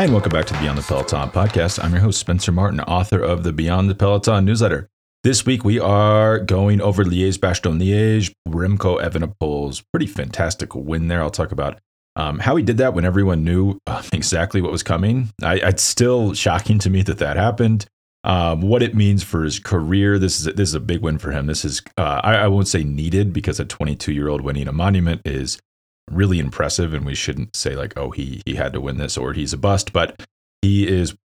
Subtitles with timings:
[0.00, 1.84] Hi, and welcome back to the Beyond the Peloton podcast.
[1.84, 4.88] I'm your host, Spencer Martin, author of the Beyond the Peloton newsletter.
[5.24, 11.20] This week, we are going over Liège Bastogne Liège, Remco Evenepoel's pretty fantastic win there.
[11.20, 11.80] I'll talk about
[12.16, 15.28] um, how he did that when everyone knew uh, exactly what was coming.
[15.42, 17.84] I, it's still shocking to me that that happened.
[18.24, 21.30] Um, what it means for his career, this is this is a big win for
[21.30, 21.44] him.
[21.44, 24.72] This is uh, I, I won't say needed because a 22 year old winning a
[24.72, 25.60] monument is
[26.10, 29.32] really impressive, and we shouldn't say like oh he he had to win this or
[29.32, 30.26] he's a bust, but
[30.62, 31.16] he is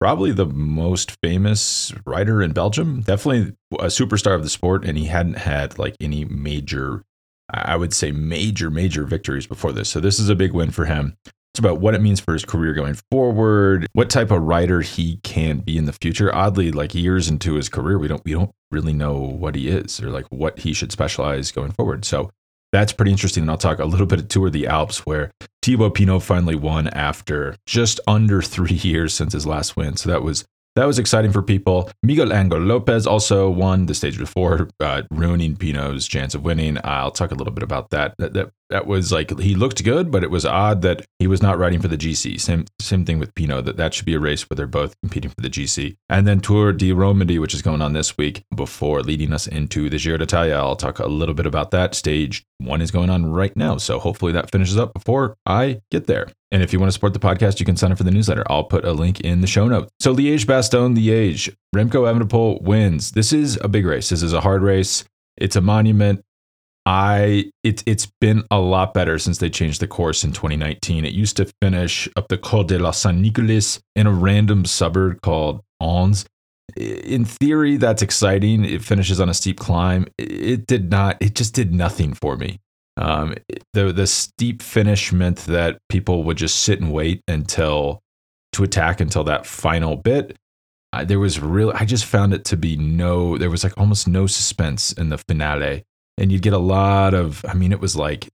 [0.00, 3.00] probably the most famous rider in Belgium.
[3.00, 7.04] Definitely a superstar of the sport, and he hadn't had like any major
[7.50, 9.88] I would say major, major victories before this.
[9.88, 11.16] So this is a big win for him.
[11.52, 15.16] It's about what it means for his career going forward, what type of rider he
[15.22, 16.32] can be in the future.
[16.34, 20.00] Oddly, like years into his career, we don't we don't really know what he is
[20.00, 22.04] or like what he should specialize going forward.
[22.04, 22.30] So
[22.72, 23.42] that's pretty interesting.
[23.42, 25.30] And I'll talk a little bit of Tour of the Alps where
[25.62, 29.96] Thibaut Pinot finally won after just under three years since his last win.
[29.96, 30.44] So that was
[30.76, 31.90] that was exciting for people.
[32.04, 36.78] Miguel Angel Lopez also won the stage before, uh, ruining Pinot's chance of winning.
[36.84, 38.14] I'll talk a little bit about that.
[38.18, 38.50] That, that.
[38.70, 41.80] That was like he looked good, but it was odd that he was not riding
[41.80, 42.40] for the GC.
[42.40, 43.64] Same same thing with Pinot.
[43.64, 45.96] That that should be a race where they're both competing for the GC.
[46.08, 49.88] And then Tour de Romandie, which is going on this week, before leading us into
[49.88, 50.56] the Giro d'Italia.
[50.56, 51.94] I'll talk a little bit about that.
[51.94, 56.06] Stage one is going on right now, so hopefully that finishes up before I get
[56.06, 56.28] there.
[56.50, 58.44] And if you want to support the podcast, you can sign up for the newsletter.
[58.50, 59.90] I'll put a link in the show notes.
[60.00, 63.12] So Liège Bastogne Liège, Remco Evenepoel wins.
[63.12, 64.08] This is a big race.
[64.08, 65.04] This is a hard race.
[65.36, 66.24] It's a monument.
[66.88, 71.04] I it it's been a lot better since they changed the course in 2019.
[71.04, 75.20] It used to finish up the Col de la Saint Nicolas in a random suburb
[75.20, 76.24] called Ans.
[76.78, 78.64] In theory, that's exciting.
[78.64, 80.06] It finishes on a steep climb.
[80.16, 81.18] It did not.
[81.20, 82.58] It just did nothing for me.
[82.96, 83.34] Um,
[83.74, 88.00] the the steep finish meant that people would just sit and wait until
[88.54, 90.38] to attack until that final bit.
[90.94, 91.70] Uh, there was real.
[91.74, 93.36] I just found it to be no.
[93.36, 95.84] There was like almost no suspense in the finale,
[96.18, 97.44] and you'd get a lot of.
[97.48, 98.28] I mean, it was like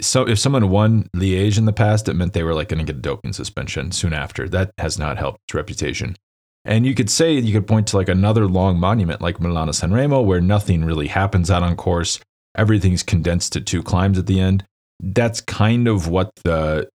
[0.00, 0.28] so.
[0.28, 2.98] If someone won Liège in the past, it meant they were like going to get
[2.98, 4.48] a doping suspension soon after.
[4.48, 6.16] That has not helped its reputation.
[6.64, 9.92] And you could say you could point to like another long monument like Milano San
[9.92, 12.20] Remo, where nothing really happens out on course
[12.56, 14.64] everything's condensed to two climbs at the end.
[15.00, 16.88] That's kind of what the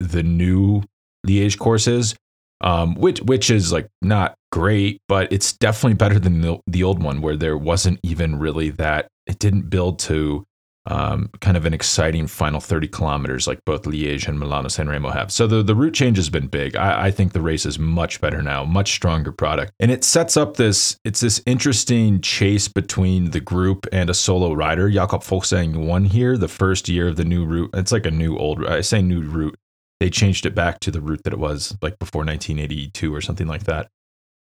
[0.00, 0.82] the new
[1.26, 2.16] Liège course is,
[2.62, 7.02] um, which which is like not great, but it's definitely better than the, the old
[7.02, 9.08] one where there wasn't even really that.
[9.26, 10.44] It didn't build to
[10.86, 15.10] um, kind of an exciting final 30 kilometers like both Liège and Milano San Remo
[15.10, 15.30] have.
[15.30, 16.74] So the, the route change has been big.
[16.74, 19.72] I, I, think the race is much better now, much stronger product.
[19.78, 24.54] And it sets up this, it's this interesting chase between the group and a solo
[24.54, 24.90] rider.
[24.90, 27.70] Jakob Fuglsang won here the first year of the new route.
[27.74, 29.56] It's like a new old, I say new route.
[30.02, 33.46] They changed it back to the route that it was like before 1982 or something
[33.46, 33.86] like that.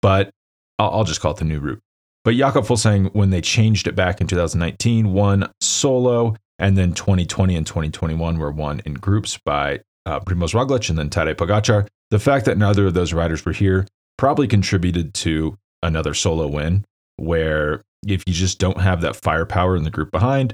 [0.03, 0.29] But
[0.79, 1.81] I'll, I'll just call it the new route.
[2.27, 7.57] But Jakob Fuglsang, when they changed it back in 2019, won solo, and then 2020
[7.57, 11.89] and 2021 were won in groups by uh, Primoz Roglic and then Tadej Pogacar.
[12.11, 13.87] The fact that neither of those riders were here
[14.19, 16.85] probably contributed to another solo win,
[17.17, 20.53] where if you just don't have that firepower in the group behind,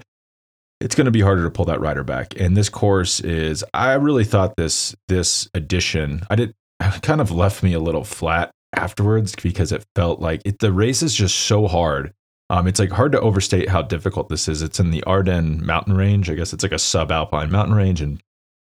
[0.83, 2.39] it's going to be harder to pull that rider back.
[2.39, 6.55] And this course is, I really thought this this addition, I did
[7.03, 11.03] kind of left me a little flat afterwards because it felt like it, the race
[11.03, 12.13] is just so hard.
[12.51, 14.61] Um, it's like hard to overstate how difficult this is.
[14.61, 16.29] It's in the Ardennes mountain range.
[16.29, 18.21] I guess it's like a subalpine mountain range and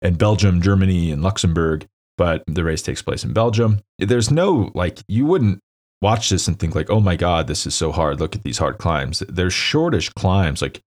[0.02, 1.86] and Belgium, Germany, and Luxembourg.
[2.18, 3.80] But the race takes place in Belgium.
[3.98, 5.60] There's no like you wouldn't
[6.02, 8.20] watch this and think like, oh my god, this is so hard.
[8.20, 9.20] Look at these hard climbs.
[9.28, 10.82] They're shortish climbs, like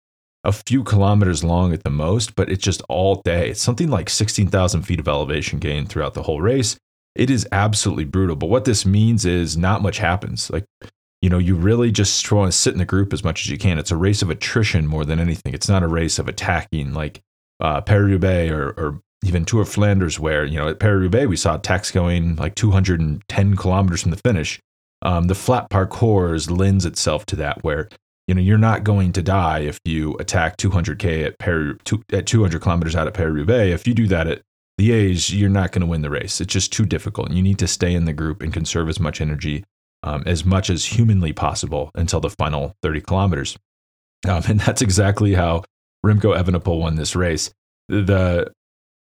[0.44, 3.50] a few kilometers long at the most, but it's just all day.
[3.50, 6.76] It's something like 16,000 feet of elevation gain throughout the whole race
[7.14, 8.36] it is absolutely brutal.
[8.36, 10.50] But what this means is not much happens.
[10.50, 10.64] Like,
[11.20, 13.58] you know, you really just want to sit in the group as much as you
[13.58, 13.78] can.
[13.78, 15.54] It's a race of attrition more than anything.
[15.54, 17.20] It's not a race of attacking like
[17.60, 21.54] uh, Paris-Roubaix or, or even Tour of Flanders, where, you know, at Paris-Roubaix, we saw
[21.54, 24.58] attacks going like 210 kilometers from the finish.
[25.02, 27.88] Um, the flat parcours lends itself to that, where
[28.26, 31.78] you know you're not going to die if you attack 200k at Paris,
[32.12, 33.74] at 200 kilometers out at Paris Roubaix.
[33.74, 34.42] If you do that at
[34.78, 36.40] the Liège, you're not going to win the race.
[36.40, 37.30] It's just too difficult.
[37.30, 39.64] You need to stay in the group and conserve as much energy
[40.02, 43.56] um, as much as humanly possible until the final 30 kilometers.
[44.28, 45.64] Um, and that's exactly how
[46.04, 47.52] Remco Evenepoel won this race.
[47.88, 48.52] The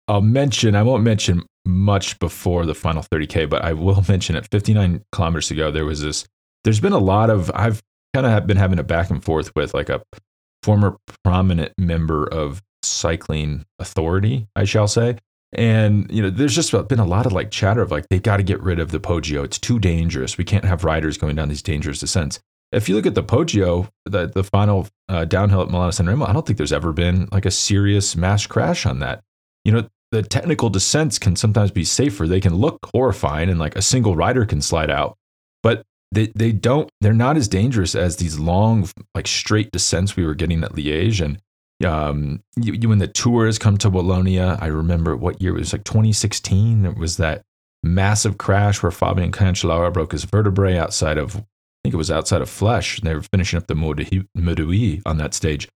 [0.09, 4.49] I'll mention I won't mention much before the final 30k, but I will mention at
[4.51, 6.27] 59 kilometers to go there was this.
[6.65, 7.83] There's been a lot of I've
[8.17, 10.03] kind of been having a back and forth with like a
[10.63, 15.19] former prominent member of cycling authority, I shall say,
[15.53, 18.39] And you know, there's just been a lot of like chatter of like they've got
[18.39, 19.45] to get rid of the Poggio.
[19.45, 20.39] It's too dangerous.
[20.39, 22.41] We can't have riders going down these dangerous descents.
[22.73, 26.27] If you look at the Poggio, the the final uh, downhill at Milano San Remo,
[26.27, 29.23] I don't think there's ever been like a serious mass crash on that.
[29.65, 32.27] You know, the technical descents can sometimes be safer.
[32.27, 35.17] They can look horrifying, and like a single rider can slide out,
[35.63, 36.89] but they they don't.
[37.01, 41.25] They're not as dangerous as these long like straight descents we were getting at Liège
[41.25, 41.41] and
[41.85, 45.73] um, you, you, when the tours come to Wallonia, I remember what year it was
[45.73, 46.87] like 2016.
[46.87, 47.43] It was that
[47.83, 51.45] massive crash where Fabian Cancellara broke his vertebrae outside of, I
[51.85, 54.05] think it was outside of Flesh and They were finishing up the Mur de
[54.65, 55.69] Huy on that stage.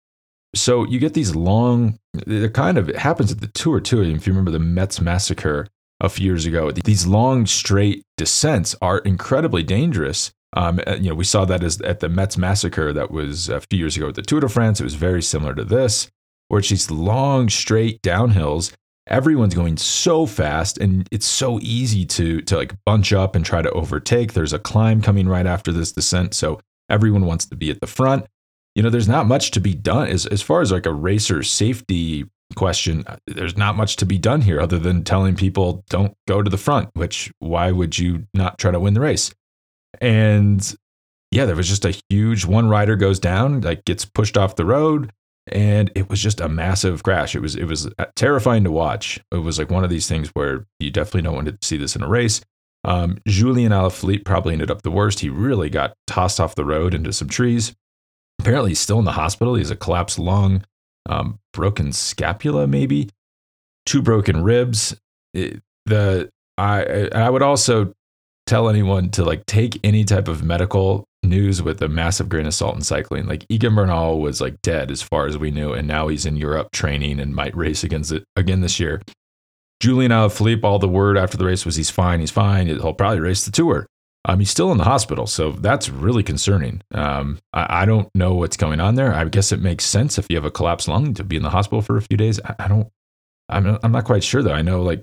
[0.54, 4.02] So you get these long, they're kind of, it happens at the tour too.
[4.02, 5.66] If you remember the Metz massacre
[6.00, 10.32] a few years ago, these long straight descents are incredibly dangerous.
[10.54, 13.60] Um, uh, you know, we saw that as at the Metz massacre that was a
[13.60, 14.80] few years ago at the Tour de France.
[14.80, 16.08] It was very similar to this,
[16.48, 18.72] where it's these long, straight downhills.
[19.08, 23.62] Everyone's going so fast, and it's so easy to to like bunch up and try
[23.62, 24.32] to overtake.
[24.32, 27.86] There's a climb coming right after this descent, so everyone wants to be at the
[27.86, 28.26] front.
[28.74, 31.42] You know, there's not much to be done as as far as like a racer
[31.42, 33.04] safety question.
[33.26, 36.56] There's not much to be done here other than telling people don't go to the
[36.56, 36.90] front.
[36.94, 39.32] Which why would you not try to win the race?
[40.00, 40.76] And
[41.30, 44.64] yeah, there was just a huge one rider goes down, like gets pushed off the
[44.64, 45.12] road,
[45.52, 47.34] and it was just a massive crash.
[47.34, 49.20] It was it was uh, terrifying to watch.
[49.32, 51.96] It was like one of these things where you definitely don't want to see this
[51.96, 52.40] in a race.
[52.84, 55.20] Um, Julian Alaphilippe probably ended up the worst.
[55.20, 57.74] He really got tossed off the road into some trees.
[58.38, 59.54] Apparently, he's still in the hospital.
[59.54, 60.64] He has a collapsed lung,
[61.08, 63.10] um, broken scapula, maybe
[63.86, 64.96] two broken ribs.
[65.34, 67.92] It, the I I would also
[68.46, 72.54] tell anyone to like take any type of medical news with a massive grain of
[72.54, 73.26] salt in cycling.
[73.26, 76.36] Like Egan Bernal was like dead as far as we knew, and now he's in
[76.36, 79.02] Europe training and might race against it again this year.
[79.80, 82.66] Julian Alaphilippe, all the word after the race was he's fine, he's fine.
[82.66, 83.86] He'll probably race the tour.
[84.24, 86.82] Um, he's still in the hospital, so that's really concerning.
[86.92, 89.14] Um, I, I, don't know what's going on there.
[89.14, 91.50] I guess it makes sense if you have a collapsed lung to be in the
[91.50, 92.40] hospital for a few days.
[92.44, 92.88] I, I don't.
[93.48, 94.52] I'm, I'm not quite sure though.
[94.52, 95.02] I know like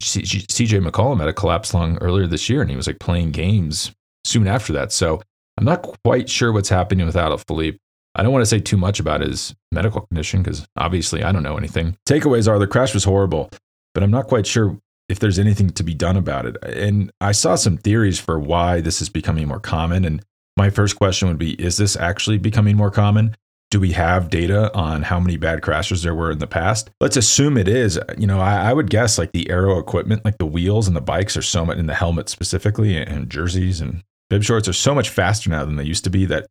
[0.00, 3.92] CJ McCollum had a collapsed lung earlier this year, and he was like playing games
[4.24, 4.92] soon after that.
[4.92, 5.20] So
[5.58, 7.14] I'm not quite sure what's happening with
[7.46, 7.78] philippe
[8.16, 11.42] I don't want to say too much about his medical condition because obviously I don't
[11.42, 11.96] know anything.
[12.08, 13.50] Takeaways are the crash was horrible,
[13.92, 14.78] but I'm not quite sure
[15.08, 16.56] if there's anything to be done about it.
[16.62, 20.04] And I saw some theories for why this is becoming more common.
[20.04, 20.24] And
[20.56, 23.36] my first question would be Is this actually becoming more common?
[23.74, 26.90] do we have data on how many bad crashes there were in the past?
[27.00, 27.98] Let's assume it is.
[28.16, 31.00] You know, I, I would guess like the aero equipment, like the wheels and the
[31.00, 34.94] bikes are so much in the helmet specifically and jerseys and bib shorts are so
[34.94, 36.46] much faster now than they used to be that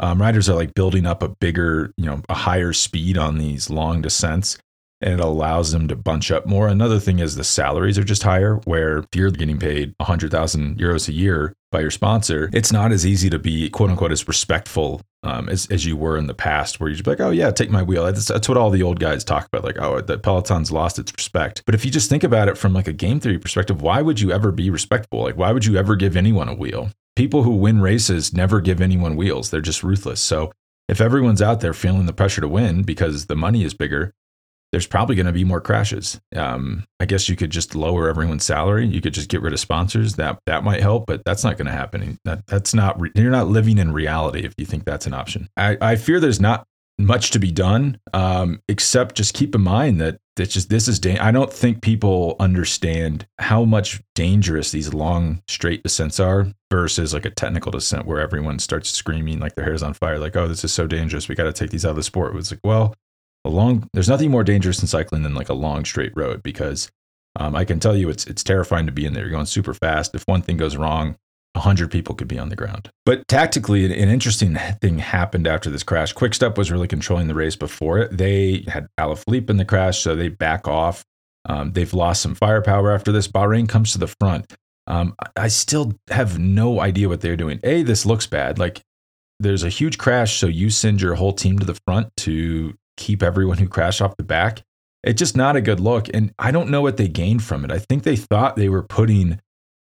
[0.00, 3.70] um, riders are like building up a bigger, you know, a higher speed on these
[3.70, 4.58] long descents
[5.04, 6.66] and it allows them to bunch up more.
[6.66, 11.08] Another thing is the salaries are just higher, where if you're getting paid 100,000 euros
[11.08, 15.02] a year by your sponsor, it's not as easy to be quote unquote as respectful
[15.22, 17.70] um, as, as you were in the past, where you'd be like, oh, yeah, take
[17.70, 18.04] my wheel.
[18.04, 19.62] That's, that's what all the old guys talk about.
[19.62, 21.62] Like, oh, the Peloton's lost its respect.
[21.66, 24.20] But if you just think about it from like a game theory perspective, why would
[24.20, 25.22] you ever be respectful?
[25.22, 26.90] Like, why would you ever give anyone a wheel?
[27.14, 29.50] People who win races never give anyone wheels.
[29.50, 30.20] They're just ruthless.
[30.20, 30.50] So
[30.88, 34.12] if everyone's out there feeling the pressure to win because the money is bigger,
[34.74, 36.20] there's probably going to be more crashes.
[36.34, 38.84] Um, I guess you could just lower everyone's salary.
[38.84, 40.16] You could just get rid of sponsors.
[40.16, 42.18] That that might help, but that's not going to happen.
[42.24, 43.00] That that's not.
[43.00, 45.48] Re- you're not living in reality if you think that's an option.
[45.56, 46.66] I, I fear there's not
[46.98, 50.98] much to be done, um, except just keep in mind that it's just this is.
[50.98, 57.14] Da- I don't think people understand how much dangerous these long straight descents are versus
[57.14, 60.48] like a technical descent where everyone starts screaming like their hair's on fire, like, "Oh,
[60.48, 61.28] this is so dangerous.
[61.28, 62.92] We got to take these out of the sport." It's like, well,
[63.44, 66.90] a long there's nothing more dangerous in cycling than like a long straight road because
[67.36, 69.24] um, I can tell you it's it's terrifying to be in there.
[69.24, 70.14] You're going super fast.
[70.14, 71.16] If one thing goes wrong,
[71.54, 72.90] a hundred people could be on the ground.
[73.04, 76.12] But tactically, an, an, interesting thing happened after this crash.
[76.12, 78.16] Quickstep was really controlling the race before it.
[78.16, 81.04] They had Alaphilippe in the crash, so they back off.
[81.46, 83.28] Um, they've lost some firepower after this.
[83.28, 84.52] Bahrain comes to the front.
[84.86, 87.60] Um, I still have no idea what they're doing.
[87.64, 88.58] A, this looks bad.
[88.58, 88.80] Like
[89.40, 93.22] there's a huge crash, so you send your whole team to the front to keep
[93.22, 94.62] everyone who crashed off the back.
[95.02, 96.08] It's just not a good look.
[96.14, 97.70] And I don't know what they gained from it.
[97.70, 99.40] I think they thought they were putting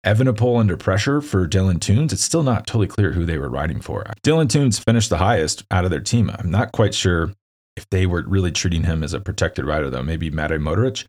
[0.06, 2.12] Evenepoel under pressure for Dylan Teuns.
[2.12, 4.04] It's still not totally clear who they were riding for.
[4.22, 6.30] Dylan Teuns finished the highest out of their team.
[6.30, 7.32] I'm not quite sure
[7.76, 10.02] if they were really treating him as a protected rider, though.
[10.02, 11.06] Maybe Matej Mohoric.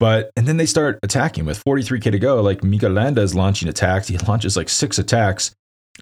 [0.00, 2.40] But, and then they start attacking with 43K to go.
[2.40, 4.08] Like Mikel Landa is launching attacks.
[4.08, 5.54] He launches like six attacks.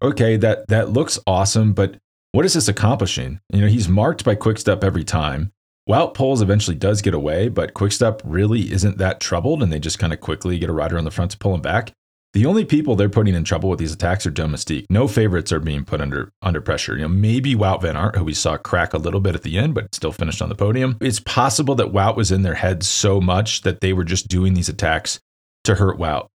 [0.02, 1.72] Okay, that, that looks awesome.
[1.72, 1.96] But
[2.32, 3.40] what is this accomplishing?
[3.52, 5.52] You know, he's marked by Quickstep every time.
[5.88, 9.98] Wout Poels eventually does get away, but Quickstep really isn't that troubled, and they just
[9.98, 11.92] kind of quickly get a rider on the front to pull him back.
[12.32, 14.86] The only people they're putting in trouble with these attacks are Domestique.
[14.88, 16.94] No favorites are being put under under pressure.
[16.94, 19.58] You know, maybe Wout Van Aert, who we saw crack a little bit at the
[19.58, 20.96] end, but still finished on the podium.
[21.00, 24.54] It's possible that Wout was in their heads so much that they were just doing
[24.54, 25.18] these attacks
[25.64, 26.28] to hurt Wout.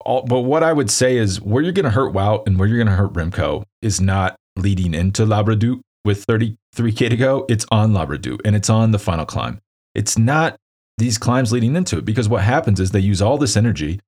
[0.00, 2.66] All, but what I would say is where you're going to hurt Wout and where
[2.66, 7.46] you're going to hurt Remco is not leading into La Redoute with 33k to go.
[7.48, 9.60] It's on La Redoute and it's on the final climb.
[9.94, 10.56] It's not
[10.98, 14.00] these climbs leading into it because what happens is they use all this energy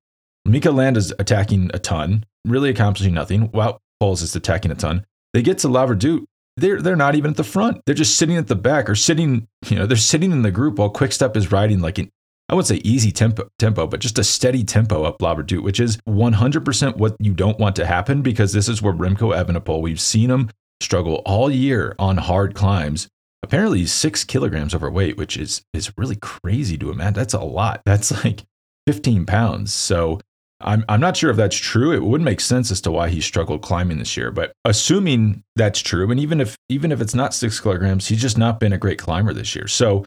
[0.47, 3.49] Mikel Landa's attacking a ton, really accomplishing nothing.
[3.49, 5.05] Wout Poels is attacking a ton.
[5.33, 6.25] They get to La Redoute,
[6.55, 7.81] they're they're not even at the front.
[7.85, 10.79] They're just sitting at the back or sitting, you know, they're sitting in the group
[10.79, 12.09] while Quickstep is riding like an
[12.49, 15.81] I wouldn't say easy tempo, tempo, but just a steady tempo up La Redoute, which
[15.81, 19.99] is 100% what you don't want to happen because this is where Remco Evenepoel, we've
[19.99, 20.49] seen him
[20.79, 23.09] struggle all year on hard climbs.
[23.43, 27.13] Apparently, he's six kilograms overweight, which is is really crazy to imagine.
[27.13, 27.81] That's a lot.
[27.85, 28.43] That's like
[28.87, 29.73] 15 pounds.
[29.73, 30.19] So
[30.61, 31.91] I'm, I'm not sure if that's true.
[31.91, 34.31] It would make sense as to why he struggled climbing this year.
[34.31, 38.37] But assuming that's true, and even if even if it's not six kilograms, he's just
[38.37, 39.67] not been a great climber this year.
[39.67, 40.05] So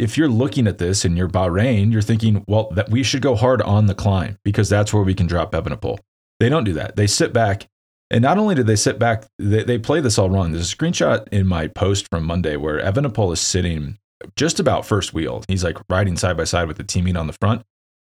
[0.00, 3.34] if you're looking at this and you're Bahrain, you're thinking, well, that we should go
[3.34, 5.98] hard on the climb because that's where we can drop Evenepoel.
[6.40, 6.96] They don't do that.
[6.96, 7.68] They sit back.
[8.10, 10.50] And not only did they sit back, they, they play this all wrong.
[10.50, 13.98] There's a screenshot in my post from Monday where Evenepoel is sitting
[14.36, 15.44] just about first wheel.
[15.48, 17.62] He's like riding side by side with the teammate on the front.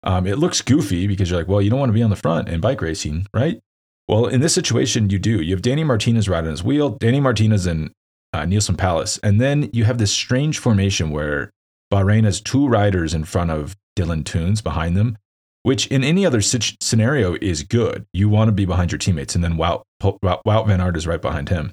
[0.02, 2.16] Um, it looks goofy because you're like, well, you don't want to be on the
[2.16, 3.61] front in bike racing, right?
[4.09, 5.40] Well, in this situation, you do.
[5.40, 7.90] You have Danny Martinez riding his wheel, Danny Martinez and
[8.33, 9.19] uh, Neilson Powless.
[9.23, 11.50] And then you have this strange formation where
[11.93, 15.16] Bahrain has two riders in front of Dylan Teuns behind them,
[15.62, 18.07] which in any other scenario is good.
[18.12, 19.35] You want to be behind your teammates.
[19.35, 21.73] And then Wout, Wout, Wout Van Aert is right behind him.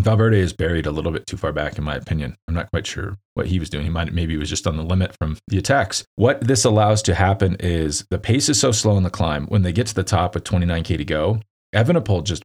[0.00, 2.36] Valverde is buried a little bit too far back, in my opinion.
[2.48, 3.84] I'm not quite sure what he was doing.
[3.84, 6.04] He might maybe he was just on the limit from the attacks.
[6.16, 9.46] What this allows to happen is the pace is so slow in the climb.
[9.46, 11.40] When they get to the top with 29k to go,
[11.74, 12.42] Evenepoel just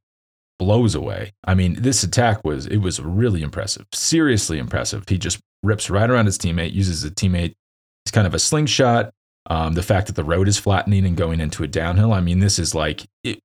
[0.60, 1.34] blows away.
[1.44, 5.04] I mean, this attack was it was really impressive, seriously impressive.
[5.08, 7.54] He just rips right around his teammate, uses a teammate.
[8.06, 9.12] It's kind of a slingshot.
[9.48, 12.14] Um, the fact that the road is flattening and going into a downhill.
[12.14, 13.40] I mean, this is like it,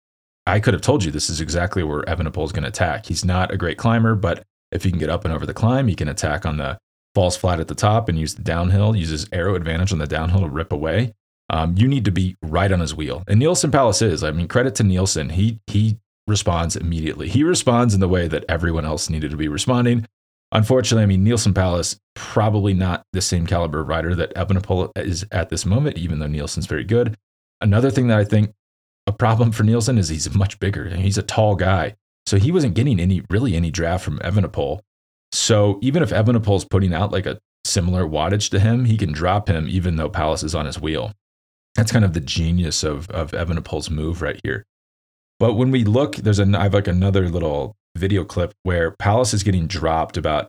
[0.47, 3.07] I could have told you this is exactly where Evenepoel is going to attack.
[3.07, 5.88] He's not a great climber, but if he can get up and over the climb,
[5.88, 6.79] he can attack on the
[7.14, 10.40] falls flat at the top and use the downhill, uses aero advantage on the downhill
[10.40, 11.12] to rip away.
[11.50, 13.25] Um, you need to be right on his wheel.
[13.26, 14.23] And Neilson Powless is.
[14.23, 15.33] I mean, credit to Neilson.
[15.33, 15.99] He he
[16.30, 17.28] responds immediately.
[17.28, 20.06] He responds in the way that everyone else needed to be responding.
[20.52, 25.50] Unfortunately, I mean, Neilson Powless, probably not the same caliber rider that Evenepoel is at
[25.50, 27.16] this moment, even though Neilson's very good.
[27.60, 28.52] Another thing that I think
[29.06, 30.84] a problem for Neilson is he's much bigger.
[30.84, 31.94] and He's a tall guy.
[32.26, 34.80] So he wasn't getting any really any draft from Evenepoel.
[35.32, 39.49] So even if Evenepoel's putting out like a similar wattage to him, he can drop
[39.49, 41.12] him even though Powless is on his wheel.
[41.76, 44.64] That's kind of the genius of of Evenepoel's move right here.
[45.40, 49.35] But when we look, there's a I have like another little video clip where Powless
[49.35, 50.47] is getting dropped about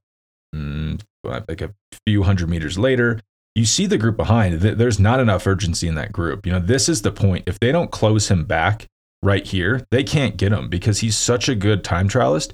[0.55, 1.74] mm, like a
[2.05, 3.19] few hundred meters later
[3.55, 4.62] you see the group behind.
[4.62, 6.45] There's not enough urgency in that group.
[6.45, 7.43] You know, this is the point.
[7.48, 8.86] If they don't close him back
[9.21, 12.53] right here, they can't get him because he's such a good time trialist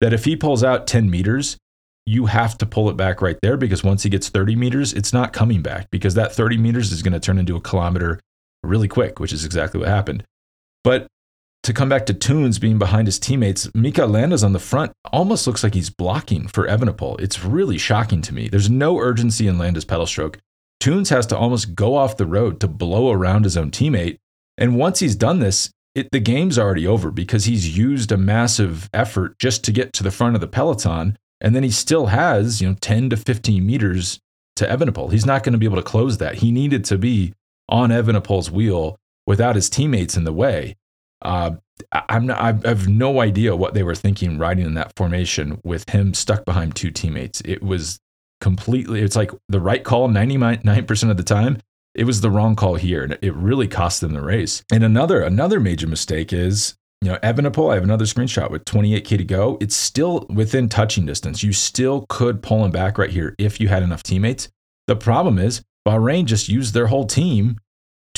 [0.00, 1.58] that if he pulls out 10 meters,
[2.06, 5.12] you have to pull it back right there because once he gets 30 meters, it's
[5.12, 8.18] not coming back because that 30 meters is going to turn into a kilometer
[8.62, 10.24] really quick, which is exactly what happened.
[10.82, 11.06] But
[11.62, 15.46] to come back to Teuns being behind his teammates, Mikel Landa's on the front almost
[15.46, 17.20] looks like he's blocking for Evenepoel.
[17.20, 18.48] It's really shocking to me.
[18.48, 20.38] There's no urgency in Landa's pedal stroke.
[20.80, 24.18] Teuns has to almost go off the road to blow around his own teammate.
[24.56, 28.88] And once he's done this, it, the game's already over because he's used a massive
[28.94, 31.18] effort just to get to the front of the peloton.
[31.40, 34.20] And then he still has, you know, 10 to 15 meters
[34.56, 35.12] to Evenepoel.
[35.12, 36.36] He's not going to be able to close that.
[36.36, 37.34] He needed to be
[37.68, 38.96] on Evenepoel's wheel
[39.26, 40.76] without his teammates in the way.
[41.22, 41.52] Uh,
[41.92, 45.88] I'm not, I have no idea what they were thinking riding in that formation with
[45.90, 47.40] him stuck behind two teammates.
[47.44, 48.00] It was
[48.40, 51.58] completely, it's like the right call 99% of the time.
[51.94, 54.62] It was the wrong call here, and it really cost them the race.
[54.70, 57.72] And another another major mistake is, you know, Evenepoel.
[57.72, 59.58] I have another screenshot with 28k to go.
[59.60, 61.42] It's still within touching distance.
[61.42, 64.48] You still could pull him back right here if you had enough teammates.
[64.86, 67.58] The problem is Bahrain just used their whole team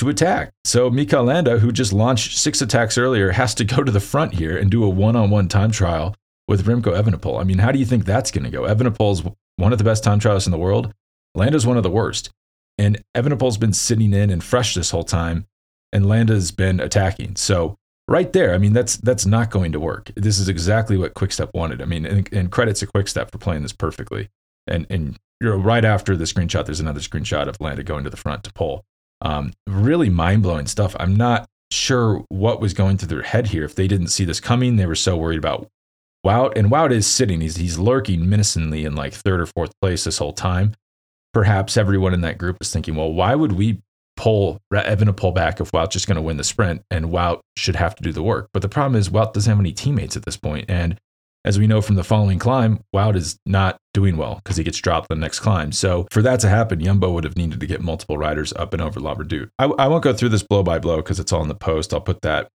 [0.01, 0.53] to attack.
[0.65, 4.35] So Mikel Landa, who just launched six attacks earlier, has to go to the front
[4.35, 6.15] here and do a one-on-one time trial
[6.49, 7.41] with Remco Evenepoel.
[7.41, 8.63] I mean, how do you think that's going to go?
[8.63, 9.23] Evenepoel's
[9.57, 10.93] one of the best time trialists in the world.
[11.35, 12.31] Landa's one of the worst.
[12.77, 15.47] And Evenepoel's been sitting in and fresh this whole time,
[15.93, 17.37] and Landa's been attacking.
[17.37, 17.77] So
[18.09, 20.11] right there, I mean, that's that's not going to work.
[20.17, 21.83] This is exactly what Quickstep wanted.
[21.83, 24.31] I mean, and, and credits to Quickstep for playing this perfectly.
[24.67, 28.11] and and you know, right after the screenshot, there's another screenshot of Landa going to
[28.11, 28.85] the front to pull.
[29.23, 30.97] Um, really mind blowing stuff.
[30.99, 33.65] I'm not sure what was going through their head here.
[33.65, 35.69] If they didn't see this coming, they were so worried about
[36.27, 36.57] Wout.
[36.57, 40.19] And Wout is sitting, he's, he's lurking menacingly in like third or fourth place this
[40.19, 40.75] whole time.
[41.33, 43.81] Perhaps everyone in that group is thinking, well, why would we
[44.17, 47.95] pull Evenepoel back if Wout's just going to win the sprint and Wout should have
[47.95, 48.49] to do the work?
[48.53, 50.99] But the problem is Wout doesn't have any teammates at this point, And
[51.45, 54.79] as we know from the following climb, Wout is not doing well because he gets
[54.79, 55.73] dropped the next climb.
[55.73, 58.83] So for that to happen, Jumbo would have needed to get multiple riders up and
[58.83, 59.15] over La.
[59.59, 61.93] I, I won't go through this blow by blow because it's all in the post.
[61.93, 62.49] I'll put that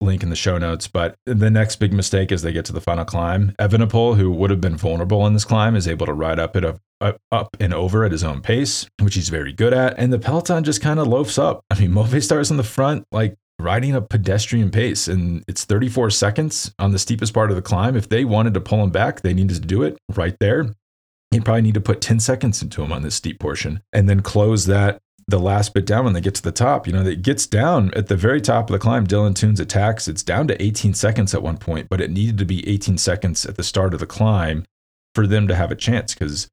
[0.00, 0.88] link in the show notes.
[0.88, 4.50] But the next big mistake as they get to the final climb, Evenepoel, who would
[4.50, 7.74] have been vulnerable in this climb, is able to ride up it up, up and
[7.74, 9.98] over at his own pace, which he's very good at.
[9.98, 11.62] And the peloton just kind of loafs up.
[11.70, 16.74] I mean, Movistar's in the front, like riding a pedestrian pace and it's 34 seconds
[16.78, 17.96] on the steepest part of the climb.
[17.96, 20.74] If they wanted to pull him back, they needed to do it right there.
[21.32, 24.20] You'd probably need to put 10 seconds into him on this steep portion and then
[24.20, 26.86] close that the last bit down when they get to the top.
[26.86, 29.06] You know, it gets down at the very top of the climb.
[29.06, 30.06] Dylan Teuns attacks.
[30.06, 33.44] It's down to 18 seconds at one point, but it needed to be 18 seconds
[33.44, 34.64] at the start of the climb
[35.14, 36.48] for them to have a chance because,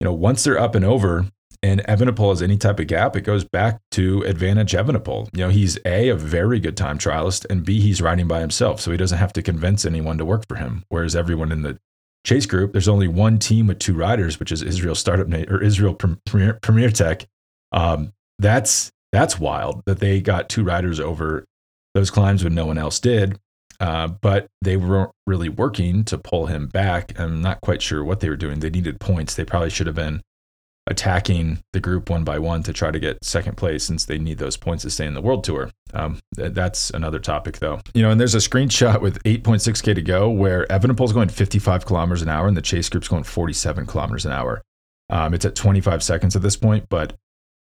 [0.00, 1.26] you know, once they're up and over,
[1.62, 5.28] and Evenepoel has any type of gap, it goes back to advantage Evenepoel.
[5.32, 8.80] You know, he's A, a very good time trialist, and B, he's riding by himself.
[8.80, 10.84] So he doesn't have to convince anyone to work for him.
[10.88, 11.78] Whereas everyone in the
[12.24, 15.94] chase group, there's only one team with two riders, which is Israel Startup or Israel
[15.94, 17.26] Premier, Premier Tech.
[17.72, 21.44] Um, that's that's wild that they got two riders over
[21.94, 23.38] those climbs when no one else did.
[23.80, 27.18] Uh, but they weren't really working to pull him back.
[27.18, 28.58] I'm not quite sure what they were doing.
[28.58, 29.34] They needed points.
[29.34, 30.20] They probably should have been
[30.88, 34.38] attacking the group one by one to try to get second place since they need
[34.38, 35.70] those points to stay in the world tour.
[35.94, 37.80] Um, th- that's another topic though.
[37.94, 42.22] You know, and there's a screenshot with 8.6k to go where Evenepoel's going 55 kilometers
[42.22, 44.62] an hour and the chase group's going 47 kilometers an hour.
[45.10, 47.14] Um, it's at 25 seconds at this point, but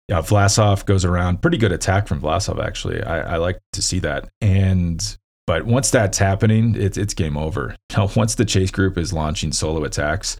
[0.08, 1.42] yeah, Vlasov goes around.
[1.42, 3.04] Pretty good attack from Vlasov actually.
[3.04, 4.30] I, I like to see that.
[4.42, 7.76] And but once that's happening, it's it's game over.
[7.98, 10.40] Now, once the chase group is launching solo attacks,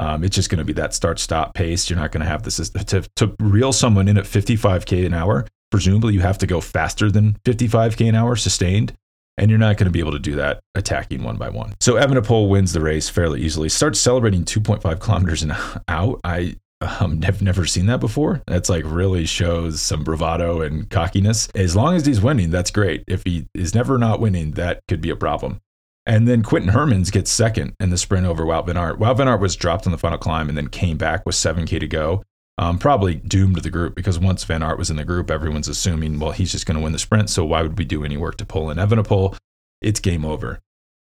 [0.00, 1.90] um, it's just going to be that start stop pace.
[1.90, 5.46] You're not going to have this to, to reel someone in at 55k an hour.
[5.70, 8.94] Presumably, you have to go faster than 55k an hour sustained,
[9.36, 11.74] and you're not going to be able to do that attacking one by one.
[11.80, 13.68] So Evenepoel wins the race fairly easily.
[13.68, 15.54] Starts celebrating 2.5 kilometers an
[15.88, 16.18] out.
[16.24, 18.42] I um, have never seen that before.
[18.46, 21.50] That's like really shows some bravado and cockiness.
[21.54, 23.04] As long as he's winning, that's great.
[23.06, 25.60] If he is never not winning, that could be a problem.
[26.06, 28.98] And then Quentin Hermans gets second in the sprint over Wout Van Aert.
[28.98, 31.78] Wout Van Aert was dropped on the final climb and then came back with 7K
[31.80, 32.22] to go.
[32.58, 36.18] Um, probably doomed the group because once Van Aert was in the group, everyone's assuming,
[36.18, 37.30] well, he's just going to win the sprint.
[37.30, 39.36] So why would we do any work to pull in Evenepoel?
[39.80, 40.60] It's game over.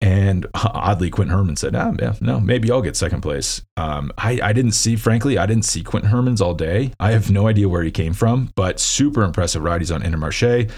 [0.00, 3.62] And oddly, Quentin Hermans said, ah, yeah, no, maybe I'll get second place.
[3.76, 6.92] Um, I, I didn't see, frankly, I didn't see Quentin Hermans all day.
[7.00, 9.80] I have no idea where he came from, but super impressive ride.
[9.80, 10.70] He's on Intermarché.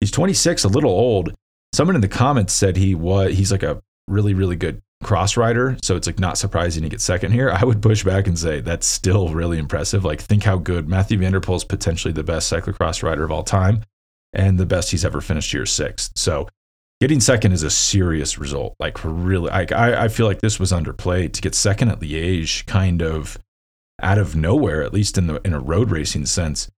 [0.00, 1.32] He's 26, a little old,
[1.72, 5.76] someone in the comments said he was he's like a really really good cross rider
[5.82, 7.50] so it's like not surprising to get second here.
[7.50, 10.04] I would push back and say that's still really impressive.
[10.04, 13.32] Like think how good Mathieu van der Poel is potentially the best cyclocross rider of
[13.32, 13.82] all time
[14.32, 16.12] and the best he's ever finished here sixth.
[16.14, 16.48] So
[17.00, 18.76] getting second is a serious result.
[18.78, 21.32] Like really I, I feel like this was underplayed.
[21.32, 23.38] To get second at liège kind of
[24.00, 26.70] out of nowhere at least in the in a road racing sense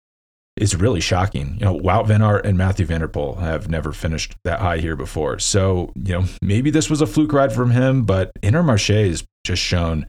[0.56, 1.54] is really shocking.
[1.54, 4.78] You know, Wout Van Aert and Mathieu van der Poel have never finished that high
[4.78, 5.38] here before.
[5.38, 9.62] So, you know, maybe this was a fluke ride from him, but Intermarché has just
[9.62, 10.08] shown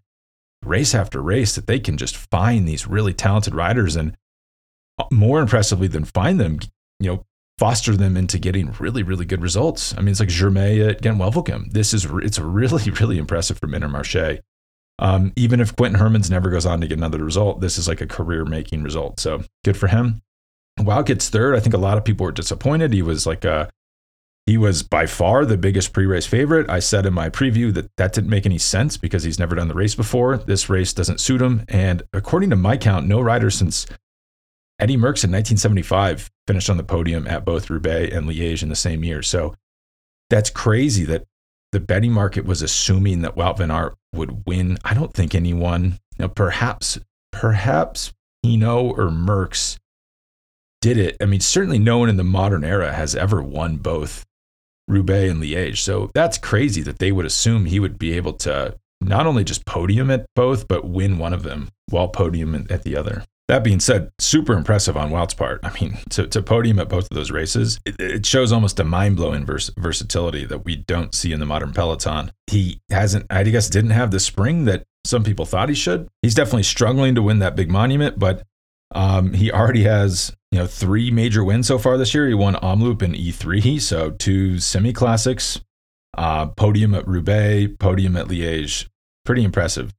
[0.63, 4.15] race after race that they can just find these really talented riders and
[4.99, 6.59] uh, more impressively than find them,
[6.99, 7.25] you know,
[7.57, 9.95] foster them into getting really, really good results.
[9.97, 14.41] I mean, it's like Girmay at Gent This is, it's really, really impressive from Intermarché.
[14.97, 17.99] Um, even if Quentin Hermans never goes on to get another result, this is like
[17.99, 19.19] a career making result.
[19.19, 20.21] So good for him.
[20.79, 21.55] Wout gets third.
[21.55, 22.93] I think a lot of people were disappointed.
[22.93, 23.69] He was like a,
[24.45, 26.69] he was by far the biggest pre-race favorite.
[26.69, 29.69] I said in my preview that that didn't make any sense because he's never done
[29.69, 30.37] the race before.
[30.37, 31.63] This race doesn't suit him.
[31.67, 33.87] And according to my count, no rider since
[34.79, 38.75] Eddie Merckx in 1975 finished on the podium at both Roubaix and Liège in the
[38.75, 39.21] same year.
[39.21, 39.55] So
[40.29, 41.23] that's crazy that
[41.71, 44.77] the betting market was assuming that Wout van Aert would win.
[44.83, 46.99] I don't think anyone, you know, perhaps,
[47.31, 49.77] perhaps Pinot or Merckx
[50.81, 51.17] did it.
[51.21, 54.25] I mean, certainly no one in the modern era has ever won both
[54.87, 55.77] Roubaix and Liège.
[55.77, 59.65] So that's crazy that they would assume he would be able to not only just
[59.65, 63.23] podium at both, but win one of them while podium at the other.
[63.47, 65.59] That being said, super impressive on Wout's part.
[65.63, 68.83] I mean, to, to podium at both of those races, it, it shows almost a
[68.83, 72.31] mind blowing vers- versatility that we don't see in the modern peloton.
[72.47, 76.09] He hasn't, I guess, didn't have the spring that some people thought he should.
[76.23, 78.41] He's definitely struggling to win that big monument, but
[78.93, 82.27] um, he already has you know three major wins so far this year.
[82.27, 85.61] He won Omloop and E3, so two semi classics,
[86.17, 88.87] uh, podium at Roubaix, podium at Liège.
[89.25, 89.93] Pretty impressive.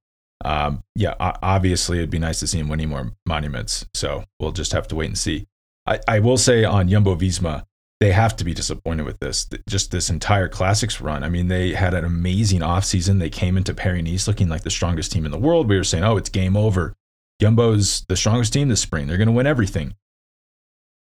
[0.45, 3.87] Um, yeah, obviously it'd be nice to see him winning more monuments.
[3.95, 5.47] So we'll just have to wait and see.
[5.87, 7.65] I, I will say on Jumbo Visma,
[8.01, 9.49] they have to be disappointed with this.
[9.69, 11.25] Just this entire classics run.
[11.25, 13.19] I mean, they had an amazing offseason.
[13.19, 15.69] They came into Paris Nice looking like the strongest team in the world.
[15.69, 16.95] We were saying, oh, it's game over.
[17.41, 19.07] Jumbo's the strongest team this spring.
[19.07, 19.95] They're going to win everything.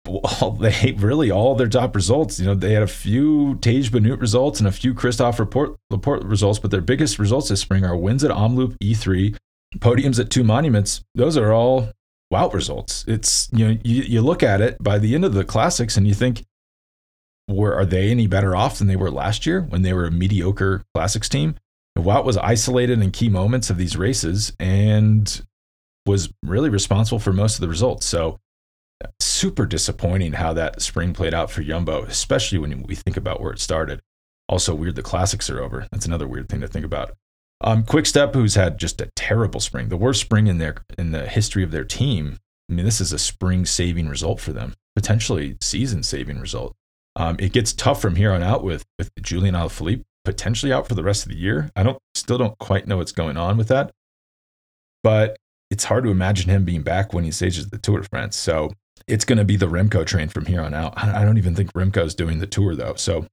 [0.06, 2.40] Well, they really all their top results.
[2.40, 6.24] You know, they had a few Tiesj Benoot results and a few Christophe Laporte, Laporte
[6.24, 9.36] results, but their biggest results this spring are wins at Omloop E3,
[9.76, 11.02] podiums at two monuments.
[11.14, 11.90] Those are all
[12.30, 13.04] wow results.
[13.06, 16.06] It's you know you, you look at it by the end of the classics and
[16.06, 16.44] you think,
[17.48, 20.10] were are they any better off than they were last year when they were a
[20.10, 21.54] mediocre classics team?
[21.98, 25.44] Wout was isolated in key moments of these races and
[26.06, 28.06] was really responsible for most of the results.
[28.06, 28.38] So
[29.20, 33.52] super disappointing how that spring played out for Jumbo, especially when we think about where
[33.52, 34.00] it started.
[34.48, 35.86] Also weird the classics are over.
[35.92, 37.14] That's another weird thing to think about.
[37.60, 41.10] Um, Quick Step, who's had just a terrible spring, the worst spring in their in
[41.10, 42.38] the history of their team.
[42.70, 46.74] I mean, this is a spring saving result for them, potentially season saving result.
[47.16, 50.94] Um, it gets tough from here on out with with Julian Alaphilippe potentially out for
[50.94, 51.70] the rest of the year.
[51.74, 53.92] I don't still don't quite know what's going on with that,
[55.02, 55.36] but
[55.70, 58.36] it's hard to imagine him being back when he stages the Tour de France.
[58.36, 58.72] So
[59.08, 60.96] it's going to be the Remco train from here on out.
[60.96, 62.94] I don't even think Remco's doing the tour though.
[62.94, 63.26] So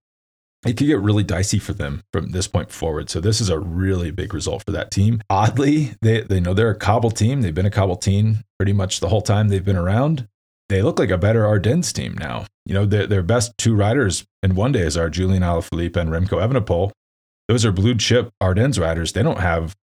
[0.65, 3.09] it could get really dicey for them from this point forward.
[3.09, 5.21] So this is a really big result for that team.
[5.29, 7.41] Oddly, they, they know they're a cobble team.
[7.41, 10.27] They've been a cobble team pretty much the whole time they've been around.
[10.69, 12.45] They look like a better Ardennes team now.
[12.65, 16.09] You know, their, their best two riders in one day is our Julian Alaphilippe and
[16.09, 16.91] Remco Evenepoel.
[17.47, 19.13] Those are blue chip Ardennes riders.
[19.13, 19.75] They don't have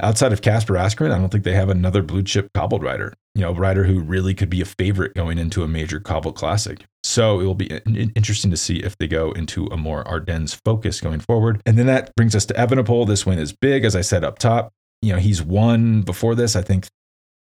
[0.00, 3.42] outside of Kasper Asgreen, I don't think they have another blue chip cobbled rider, you
[3.42, 6.84] know, rider who really could be a favorite going into a major cobble classic.
[7.02, 11.00] So it will be interesting to see if they go into a more Ardennes focus
[11.00, 11.60] going forward.
[11.66, 13.06] And then that brings us to Evenepoel.
[13.06, 14.72] This win is big, as I said up top.
[15.02, 16.86] You know, he's won before this, I think,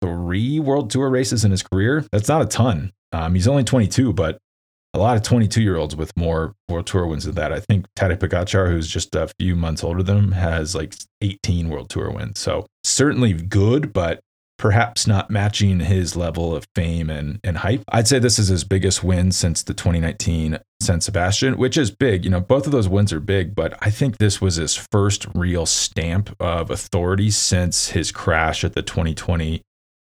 [0.02, 2.04] three World Tour races in his career.
[2.12, 2.92] That's not a ton.
[3.12, 4.38] Um, he's only 22, but
[4.94, 7.52] a lot of 22 year olds with more World Tour wins than that.
[7.52, 11.68] I think Tadej Pogacar, who's just a few months older than him, has like 18
[11.68, 12.38] World Tour wins.
[12.38, 14.20] So certainly good, but
[14.58, 17.82] perhaps not matching his level of fame and, and hype.
[17.88, 22.24] I'd say this is his biggest win since the 2019 San Sebastian, which is big.
[22.24, 25.26] You know, both of those wins are big, but I think this was his first
[25.34, 29.62] real stamp of authority since his crash at the 2020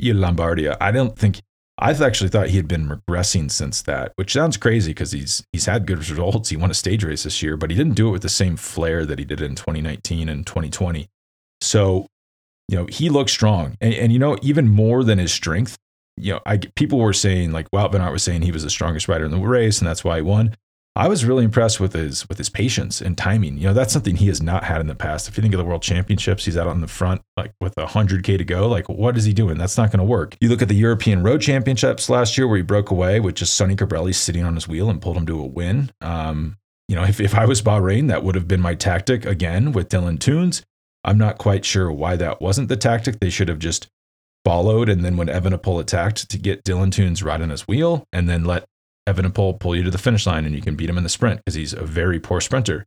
[0.02, 0.76] Lombardia.
[0.81, 1.40] I don't think
[1.78, 5.66] I've actually thought he had been regressing since that, which sounds crazy because he's he's
[5.66, 6.48] had good results.
[6.48, 8.56] He won a stage race this year, but he didn't do it with the same
[8.56, 11.08] flair that he did in 2019 and 2020.
[11.60, 12.06] So,
[12.68, 15.76] you know, he looks strong, and, and you know, even more than his strength.
[16.18, 18.70] You know, I people were saying like Wout van Aert was saying he was the
[18.70, 20.56] strongest rider in the race, and that's why he won.
[20.96, 23.59] I was really impressed with his with his patience and timing.
[23.59, 25.28] You know, that's something he has not had in the past.
[25.28, 27.87] If you think of the World Championships, he's out on the front like with a
[27.87, 28.66] hundred k to go.
[28.66, 29.59] Like, what is he doing?
[29.59, 30.38] That's not going to work.
[30.40, 33.54] You look at the European Road Championships last year, where he broke away with just
[33.54, 35.92] Sonny Colbrelli sitting on his wheel and pulled him to a win.
[36.00, 36.56] Um,
[36.88, 39.90] you know, if if I was Bahrain, that would have been my tactic again with
[39.90, 40.62] Dylan Teuns.
[41.04, 43.20] I'm not quite sure why that wasn't the tactic.
[43.20, 43.87] They should have just
[44.46, 48.30] followed, and then when Evenepoel attacked, to get Dylan Teuns right on his wheel, and
[48.30, 48.64] then let
[49.06, 51.40] Evenepoel pull you to the finish line and you can beat him in the sprint
[51.40, 52.86] because he's a very poor sprinter.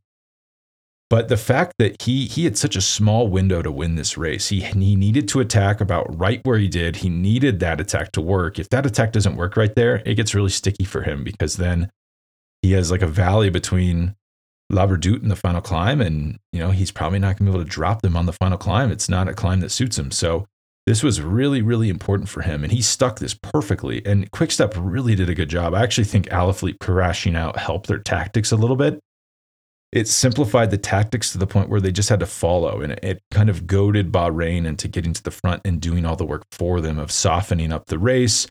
[1.08, 4.48] But the fact that he he had such a small window to win this race,
[4.48, 6.96] he he needed to attack about right where he did.
[6.96, 8.60] He needed that attack to work.
[8.60, 11.90] If that attack doesn't work right there, it gets really sticky for him because then
[12.62, 14.14] he has like a valley between
[14.70, 17.58] La Redoute and the final climb, and you know he's probably not going to be
[17.58, 18.92] able to drop them on the final climb.
[18.92, 20.12] It's not a climb that suits him.
[20.12, 20.46] So
[20.90, 24.04] this was really, really important for him, and he stuck this perfectly.
[24.04, 25.72] And Quickstep really did a good job.
[25.72, 28.98] I actually think Alaphilippe crashing out helped their tactics a little bit.
[29.92, 33.22] It simplified the tactics to the point where they just had to follow, and it
[33.30, 36.80] kind of goaded Bahrain into getting to the front and doing all the work for
[36.80, 38.48] them of softening up the race,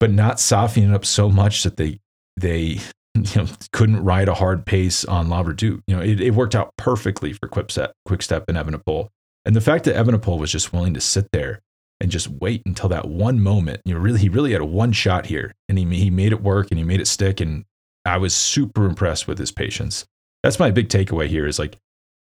[0.00, 2.00] but not softening up so much that they
[2.36, 2.80] they
[3.14, 5.80] you know, couldn't ride a hard pace on La Redoute.
[5.86, 9.10] You know, it, it worked out perfectly for Quickstep, Quickstep and Evenepoel.
[9.44, 11.60] And the fact that Evenepoel was just willing to sit there
[12.00, 14.92] and just wait until that one moment, you know, really, he really had a one
[14.92, 17.40] shot here and he, he made it work and he made it stick.
[17.40, 17.64] And
[18.04, 20.04] I was super impressed with his patience.
[20.42, 21.78] That's my big takeaway here is like,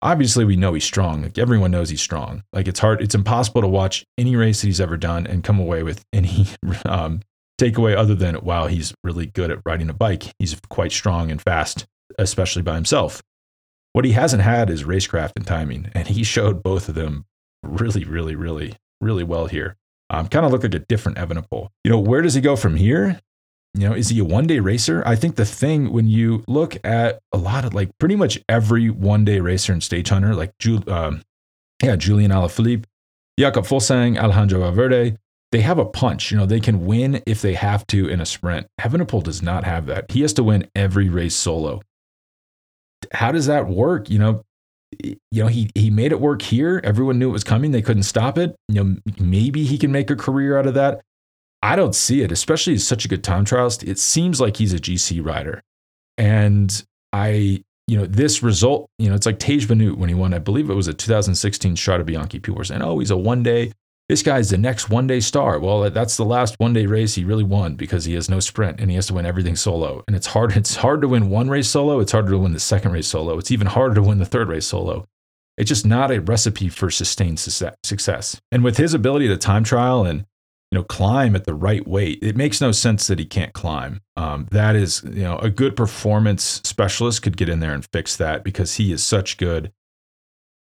[0.03, 1.23] obviously we know he's strong.
[1.23, 2.43] Like everyone knows he's strong.
[2.53, 5.59] Like it's hard, it's impossible to watch any race that he's ever done and come
[5.59, 6.49] away with any
[6.85, 7.21] um,
[7.59, 10.25] takeaway other than, wow, he's really good at riding a bike.
[10.39, 11.87] He's quite strong and fast,
[12.19, 13.23] especially by himself.
[13.93, 17.27] What he hasn't had is racecraft and timing, and he showed both of them
[17.63, 19.77] really, really, really, really well here.
[20.11, 21.69] Um, kind of look like a different Evenepoel.
[21.85, 23.21] You know, where does he go from here?
[23.75, 25.03] You know, is he a one day racer?
[25.07, 28.91] I think the thing when you look at a lot of like pretty much every
[28.91, 30.53] one day racer and stage hunter, like
[30.87, 31.23] um,
[31.83, 32.85] yeah, Julian Alaphilippe,
[33.39, 35.17] Jakob Fuglsang, Alejandro Valverde,
[35.53, 36.31] they have a punch.
[36.31, 38.67] You know, they can win if they have to in a sprint.
[38.81, 40.11] Evenepoel does not have that.
[40.11, 41.81] He has to win every race solo.
[43.13, 44.09] How does that work?
[44.11, 44.45] You know,
[45.01, 46.81] you know, he he made it work here.
[46.85, 47.71] Everyone knew it was coming.
[47.71, 48.55] They couldn't stop it.
[48.69, 51.01] You know, maybe he can make a career out of that.
[51.63, 53.87] I don't see it, especially as such a good time trialist.
[53.89, 55.63] It seems like he's a GC rider.
[56.19, 60.35] And I, you know, this result, you know, it's like Tej Van when he won,
[60.35, 62.43] I believe it was a 2016 Strade Bianche.
[62.43, 63.73] People were saying, oh, he's a one day,
[64.13, 65.59] this guy's the next one day star.
[65.59, 68.79] Well, that's the last one day race he really won because he has no sprint
[68.79, 70.05] and he has to win everything solo.
[70.07, 71.99] And it's hard, it's hard to win one race solo.
[71.99, 73.39] It's harder to win the second race solo.
[73.39, 75.07] It's even harder to win the third race solo.
[75.57, 78.39] It's just not a recipe for sustained success.
[78.51, 80.27] And with his ability to time trial and
[80.71, 82.19] you know, climb at the right weight.
[82.23, 84.01] It makes no sense that he can't climb.
[84.17, 88.17] Um, that is, you know, a good performance specialist could get in there and fix
[88.17, 89.71] that because he is such good.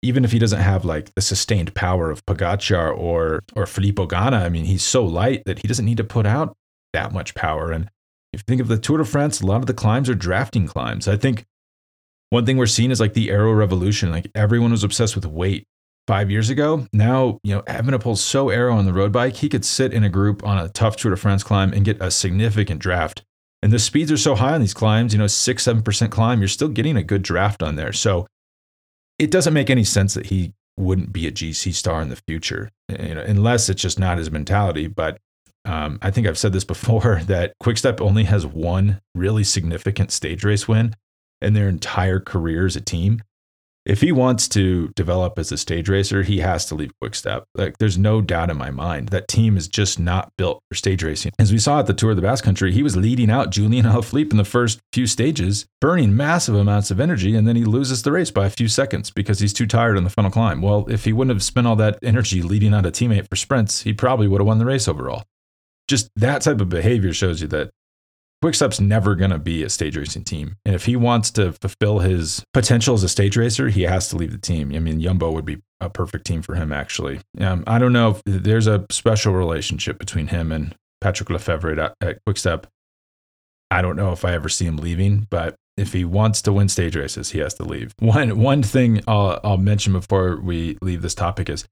[0.02, 4.42] Even if he doesn't have like the sustained power of Pogacar or or Filippo Ganna,
[4.42, 6.56] I mean, he's so light that he doesn't need to put out
[6.92, 7.70] that much power.
[7.70, 7.84] And
[8.32, 10.66] if you think of the Tour de France, a lot of the climbs are drafting
[10.66, 11.06] climbs.
[11.06, 11.44] I think
[12.30, 14.10] one thing we're seeing is like the aero revolution.
[14.10, 15.66] Like everyone was obsessed with weight
[16.06, 16.86] five years ago.
[16.92, 20.08] Now, you know, Evenepoel's so aero on the road bike, he could sit in a
[20.08, 23.22] group on a tough Tour de France climb and get a significant draft.
[23.62, 26.48] And the speeds are so high on these climbs, you know, six, 7% climb, you're
[26.48, 27.92] still getting a good draft on there.
[27.92, 28.26] So
[29.22, 32.70] it doesn't make any sense that he wouldn't be a GC star in the future,
[32.88, 34.87] you know, unless it's just not his mentality.
[34.87, 35.18] But
[35.64, 40.44] um, I think I've said this before that Quickstep only has one really significant stage
[40.44, 40.96] race win
[41.40, 43.22] in their entire career as a team
[43.85, 47.45] if he wants to develop as a stage racer, he has to leave Quickstep.
[47.55, 51.03] Like, there's no doubt in my mind that team is just not built for stage
[51.03, 51.33] racing.
[51.38, 53.85] As we saw at the Tour of the Basque Country, he was leading out Julian
[53.87, 58.03] Alaphilippe in the first few stages, burning massive amounts of energy, and then he loses
[58.03, 60.62] the race by a few seconds because he's too tired on the final climb.
[60.62, 63.83] Well, if he wouldn't have spent all that energy leading out a teammate for sprints,
[63.83, 65.25] he probably would have won the race overall.
[65.88, 67.71] Just that type of behavior shows you that
[68.42, 70.57] Quickstep's never going to be a stage racing team.
[70.64, 74.16] And if he wants to fulfill his potential as a stage racer, he has to
[74.16, 74.72] leave the team.
[74.74, 77.20] I mean, Jumbo would be a perfect team for him, actually.
[77.38, 81.94] Um, I don't know if there's a special relationship between him and Patrick Lefevere at,
[82.00, 82.66] at Quickstep.
[83.70, 86.68] I don't know if I ever see him leaving, but if he wants to win
[86.68, 87.94] stage races, he has to leave.
[88.00, 91.66] One, one thing I'll, I'll mention before we leave this topic is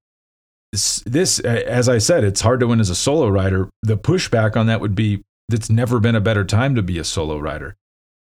[1.04, 3.68] this, as I said, it's hard to win as a solo rider.
[3.82, 7.04] The pushback on that would be it's never been a better time to be a
[7.04, 7.76] solo rider.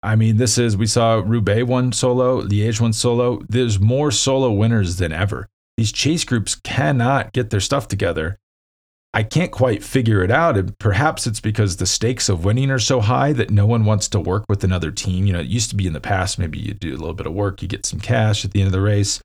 [0.03, 3.41] I mean, this is, we saw Roubaix won solo, Liège won solo.
[3.49, 5.47] There's more solo winners than ever.
[5.77, 8.37] These chase groups cannot get their stuff together.
[9.15, 10.57] I can't quite figure it out.
[10.57, 14.07] And perhaps it's because the stakes of winning are so high that no one wants
[14.09, 15.25] to work with another team.
[15.25, 17.25] You know, it used to be in the past, maybe you do a little bit
[17.25, 19.21] of work, you get some cash at the end of the race,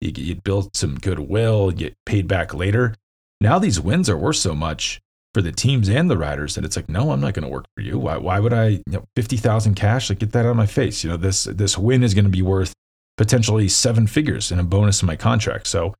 [0.00, 2.94] you, you build some goodwill, get paid back later.
[3.40, 5.00] Now these wins are worth so much
[5.34, 7.66] for the teams and the riders that it's like, no, I'm not going to work
[7.76, 7.98] for you.
[7.98, 11.02] Why, why would I, you know, 50,000 cash, like get that out of my face.
[11.02, 12.72] You know, this, this win is going to be worth
[13.18, 15.66] potentially seven figures in a bonus in my contract.
[15.66, 15.94] So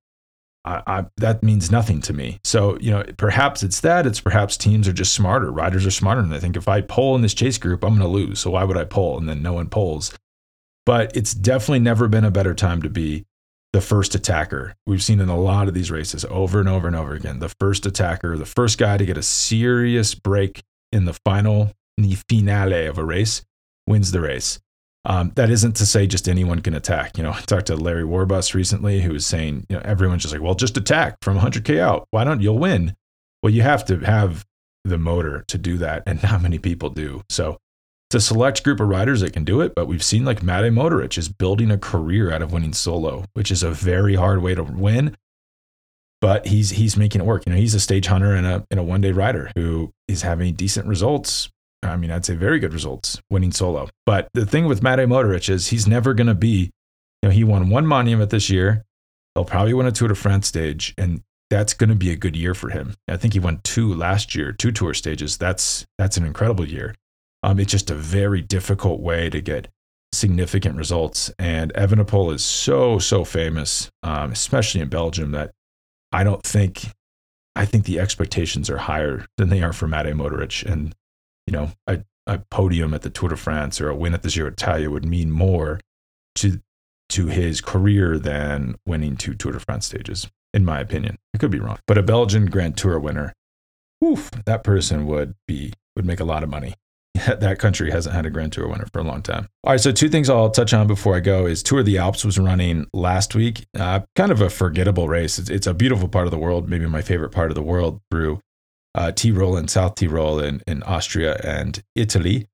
[0.64, 2.38] I, I, that means nothing to me.
[2.44, 4.06] So, you know, perhaps it's that.
[4.06, 5.50] It's perhaps teams are just smarter.
[5.50, 6.20] Riders are smarter.
[6.20, 8.40] And they think if I pull in this chase group, I'm going to lose.
[8.40, 9.18] So why would I pull?
[9.18, 10.16] And then no one pulls.
[10.86, 13.24] But it's definitely never been a better time to be
[13.74, 14.76] the first attacker.
[14.86, 17.40] We've seen in a lot of these races over and over and over again.
[17.40, 22.04] The first attacker, the first guy to get a serious break in the final, in
[22.04, 23.44] the finale of a race,
[23.88, 24.60] wins the race.
[25.04, 27.18] Um, that isn't to say just anyone can attack.
[27.18, 30.32] You know, I talked to Larry Warbasse recently who was saying, you know, everyone's just
[30.32, 32.06] like, well, just attack from 100K out.
[32.12, 32.94] Why don't you'll win?
[33.42, 34.46] Well, you have to have
[34.84, 37.22] the motor to do that, and not many people do.
[37.28, 37.58] So
[38.14, 40.72] it's a select group of riders that can do it, but we've seen like Matej
[40.72, 44.54] Mohoric is building a career out of winning solo, which is a very hard way
[44.54, 45.16] to win.
[46.20, 47.42] But he's he's making it work.
[47.44, 50.22] You know, he's a stage hunter and a and a one day rider who is
[50.22, 51.50] having decent results.
[51.82, 53.88] I mean, I'd say very good results winning solo.
[54.06, 56.70] But the thing with Matej Mohoric is he's never going to be.
[57.22, 58.84] You know, he won one monument this year.
[59.34, 62.36] He'll probably win a Tour de France stage, and that's going to be a good
[62.36, 62.94] year for him.
[63.08, 65.36] I think he won two last year, two tour stages.
[65.36, 66.94] That's that's an incredible year.
[67.44, 69.68] Um, it's just a very difficult way to get
[70.14, 71.30] significant results.
[71.38, 75.50] And Evenepoel is so, so famous, um, especially in Belgium, that
[76.10, 76.86] I don't think,
[77.54, 80.64] I think the expectations are higher than they are for Matej Mohoric.
[80.64, 80.94] And,
[81.46, 84.30] you know, a, a podium at the Tour de France or a win at the
[84.30, 85.80] Giro d'Italia would mean more
[86.36, 86.62] to
[87.10, 91.18] to his career than winning two Tour de France stages, in my opinion.
[91.34, 91.78] I could be wrong.
[91.86, 93.34] But a Belgian Grand Tour winner,
[94.02, 96.74] oof, that person would be would make a lot of money.
[97.26, 99.48] that country hasn't had a Grand Tour winner for a long time.
[99.62, 101.98] All right, so two things I'll touch on before I go is Tour of the
[101.98, 103.66] Alps was running last week.
[103.78, 105.38] Uh, kind of a forgettable race.
[105.38, 108.00] It's, it's, a beautiful part of the world, maybe my favorite part of the world
[108.10, 108.40] through
[108.94, 112.48] uh, Tyrol and South Tyrol in, in Austria and Italy.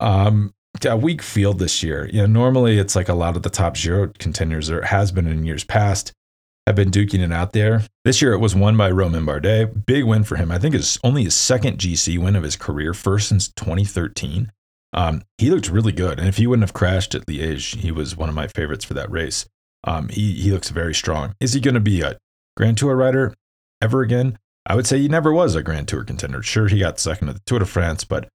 [0.00, 2.08] Um, a weak field this year.
[2.12, 5.26] You know, normally it's like a lot of the top Giro contenders, or has been
[5.26, 6.12] in years past,
[6.66, 7.82] have been duking it out there.
[8.04, 9.86] This year it was won by Romain Bardet.
[9.86, 10.50] Big win for him.
[10.50, 14.50] I think it's only his second GC win of his career, first since 2013.
[14.92, 16.18] Um, he looked really good.
[16.18, 18.94] And if he wouldn't have crashed at Liège, he was one of my favorites for
[18.94, 19.46] that race.
[19.84, 21.34] Um, he, he looks very strong.
[21.38, 22.18] Is he going to be a
[22.56, 23.34] Grand Tour rider
[23.80, 24.38] ever again?
[24.66, 26.42] I would say he never was a Grand Tour contender.
[26.42, 28.28] Sure, he got second at the Tour de France, but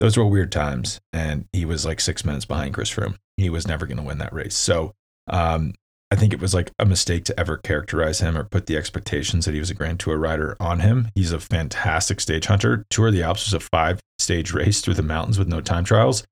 [0.00, 1.00] those were weird times.
[1.12, 3.16] And he was like six minutes behind Chris Froome.
[3.36, 4.56] He was never going to win that race.
[4.56, 4.92] So
[5.28, 5.74] um,
[6.10, 9.44] I think it was like a mistake to ever characterize him or put the expectations
[9.44, 11.08] that he was a Grand Tour rider on him.
[11.14, 12.86] He's a fantastic stage hunter.
[12.90, 15.84] Tour of the Alps was a five stage race through the mountains with no time
[15.84, 16.24] trials.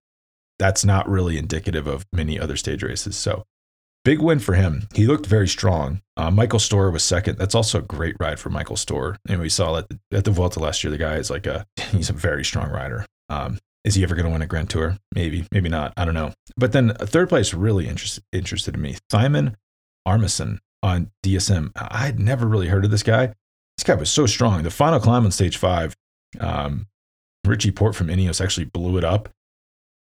[0.61, 3.17] That's not really indicative of many other stage races.
[3.17, 3.45] So
[4.05, 4.87] big win for him.
[4.95, 6.01] He looked very strong.
[6.17, 7.39] Uh, Michael Storer was second.
[7.39, 9.19] That's also a great ride for Michael Storer.
[9.29, 11.67] And we saw at the, at the Vuelta last year, the guy is like a,
[11.91, 13.05] he's a very strong rider.
[13.29, 14.97] Um, is he ever going to win a Grand Tour?
[15.15, 15.93] Maybe, maybe not.
[15.97, 16.33] I don't know.
[16.57, 18.97] But then third place really interest, interested in me.
[19.11, 19.57] Thymen
[20.07, 21.73] Arensman on DSM.
[21.77, 23.35] I had never really heard of this guy.
[23.77, 24.63] This guy was so strong.
[24.63, 25.95] The final climb on stage five,
[26.39, 26.87] um,
[27.45, 29.29] Richie Porte from Ineos actually blew it up.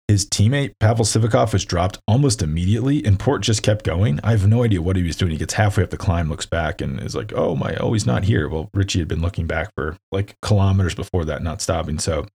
[0.08, 4.20] His teammate Pavel Sivakov was dropped almost immediately, and Porte just kept going.
[4.24, 5.32] I have no idea what he was doing.
[5.32, 8.08] He gets halfway up the climb, looks back, and is like, "Oh my, oh he's
[8.08, 12.00] not here." Well, Richie had been looking back for like kilometers before that, not stopping.
[12.00, 12.26] So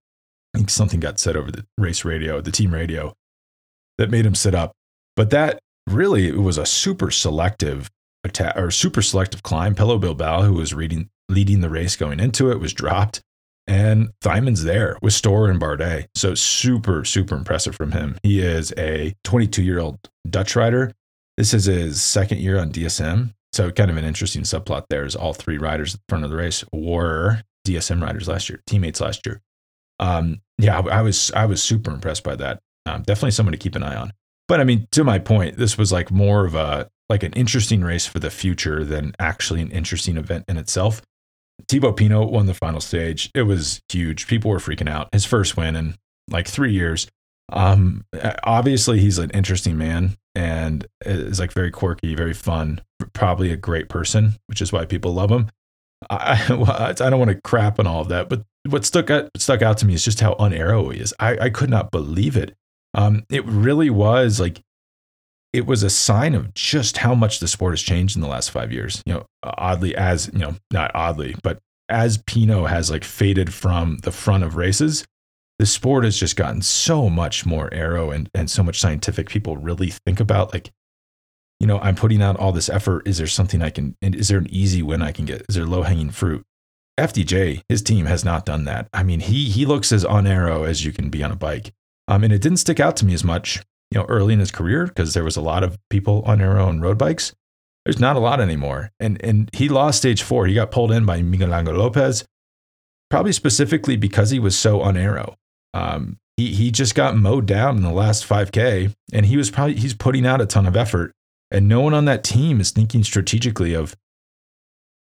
[0.55, 3.12] I think something got said over the race radio, the team radio,
[3.98, 4.72] that made him sit up.
[5.16, 7.90] But that really it was a super selective
[8.25, 9.75] attack or super selective climb.
[9.75, 13.20] Pello Bilbao, who was reading, leading the race going into it, was dropped.
[13.66, 16.09] And Thymen's there with Storer and Bardet.
[16.14, 18.18] So super, super impressive from him.
[18.23, 20.92] He is a 22 year old Dutch rider.
[21.37, 23.33] This is his second year on DSM.
[23.53, 26.31] So kind of an interesting subplot there is all three riders at the front of
[26.31, 29.40] the race were DSM riders last year, teammates last year
[30.01, 32.61] um, yeah, I, I, was I was super impressed by that.
[32.87, 34.12] Um, definitely someone to keep an eye on.
[34.48, 37.83] But I mean, to my point, this was like more of a like an interesting
[37.83, 41.02] race for the future than actually an interesting event in itself.
[41.68, 43.30] Thibaut Pinot won the final stage.
[43.35, 44.26] It was huge.
[44.26, 45.09] People were freaking out.
[45.12, 45.94] His first win in
[46.30, 47.07] like three years.
[47.52, 48.04] Um,
[48.44, 52.80] obviously, he's an interesting man and is like very quirky, very fun,
[53.12, 55.50] probably a great person, which is why people love him.
[56.11, 59.62] I, I don't want to crap on all of that, but what stuck out, stuck
[59.62, 61.14] out to me is just how unaero he is.
[61.20, 62.54] I, I could not believe it.
[62.94, 64.62] Um, it really was like
[65.52, 68.50] it was a sign of just how much the sport has changed in the last
[68.50, 69.02] five years.
[69.07, 73.98] You know, oddly as you know, not oddly, but as Pinot has like faded from
[73.98, 75.04] the front of races,
[75.59, 79.28] the sport has just gotten so much more aero and and so much scientific.
[79.28, 80.70] People really think about like,
[81.61, 83.07] you know, I'm putting out all this effort.
[83.07, 83.96] Is there something I can?
[84.02, 85.44] Is there an easy win I can get?
[85.48, 86.44] Is there low hanging fruit?
[86.98, 88.88] FDJ, his team has not done that.
[88.92, 91.72] I mean, he he looks as unaero as you can be on a bike.
[92.14, 94.53] Um, and it didn't stick out to me as much, you know, early in his
[94.53, 97.35] career because there was a lot of people on aero and road bikes.
[97.85, 98.92] There's not a lot anymore.
[99.00, 100.46] And and he lost stage four.
[100.46, 102.24] He got pulled in by Miguel Angel Lopez,
[103.11, 105.35] probably specifically because he was so unaero.
[105.74, 109.74] Um, he he just got mowed down in the last 5K, and he was probably
[109.74, 111.12] he's putting out a ton of effort.
[111.50, 113.96] And no one on that team is thinking strategically of,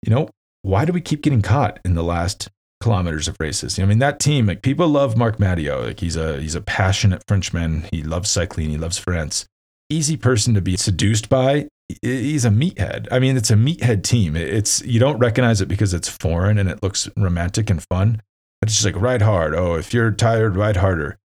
[0.01, 0.29] you know,
[0.61, 2.49] why do we keep getting caught in the last
[2.83, 3.79] kilometers of races?
[3.79, 5.81] I mean, that team, like people love Marc Madiot.
[5.81, 7.85] Like he's a he's a passionate Frenchman.
[7.91, 8.69] He loves cycling.
[8.69, 9.47] He loves France.
[9.89, 11.67] Easy person to be seduced by.
[12.01, 13.07] He's a meathead.
[13.11, 14.35] I mean, it's a meathead team.
[14.35, 18.21] It's you don't recognize it because it's foreign and it looks romantic and fun.
[18.61, 19.55] But it's just like ride hard.
[19.55, 21.17] Oh, if you're tired, ride harder.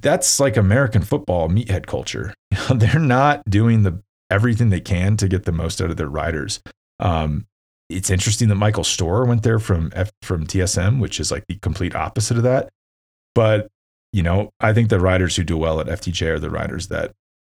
[0.00, 2.34] That's like American football meathead culture.
[2.74, 6.60] They're not doing the everything they can to get the most out of their riders.
[7.00, 7.46] Um,
[7.92, 11.56] it's interesting that Michael Storer went there from F, from DSM, which is like the
[11.56, 12.68] complete opposite of that.
[13.34, 13.68] But
[14.12, 17.12] you know, I think the riders who do well at FDJ are the riders that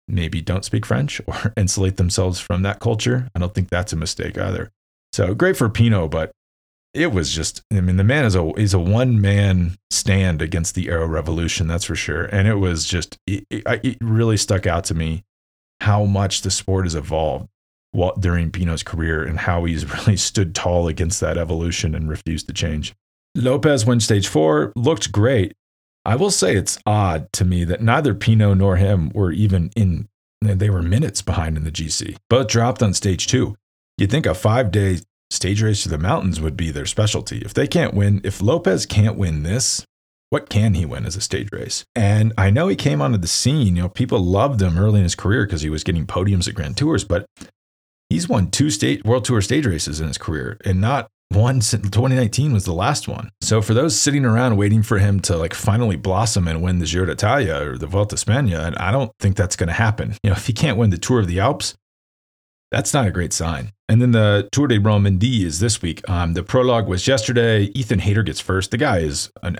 [0.08, 3.28] maybe don't speak French or insulate themselves from that culture.
[3.34, 4.70] I don't think that's a mistake either.
[5.12, 6.32] So great for Pinot, but
[6.94, 10.74] it was just I mean the man is a is a one man stand against
[10.74, 14.66] the aero revolution that's for sure and it was just it, it, it really stuck
[14.66, 15.24] out to me
[15.80, 17.48] how much the sport has evolved
[18.20, 22.52] during Pinot's career and how he's really stood tall against that evolution and refused to
[22.52, 22.94] change.
[23.34, 25.54] Lopez went stage four, looked great.
[26.04, 30.08] I will say it's odd to me that neither Pinot nor him were even in
[30.40, 32.16] they were minutes behind in the GC.
[32.28, 33.56] but dropped on stage two.
[33.96, 34.98] You'd think a five day
[35.30, 37.38] stage race to the mountains would be their specialty.
[37.38, 39.86] If they can't win, if Lopez can't win this,
[40.30, 41.84] what can he win as a stage race?
[41.94, 43.76] And I know he came onto the scene.
[43.76, 46.54] You know, people loved him early in his career because he was getting podiums at
[46.54, 47.26] Grand Tours, but
[48.12, 51.88] he's won two state World Tour stage races in his career, and not one since
[51.88, 53.30] 2019 was the last one.
[53.40, 56.84] So for those sitting around waiting for him to like finally blossom and win the
[56.84, 60.14] Giro d'Italia or the Vuelta España, I don't think that's going to happen.
[60.22, 61.74] You know, if he can't win the Tour of the Alps,
[62.70, 63.72] that's not a great sign.
[63.88, 66.06] And then the Tour de Romandie is this week.
[66.08, 67.64] Um, the prologue was yesterday.
[67.74, 68.70] Ethan Hayter gets first.
[68.70, 69.58] The guy is an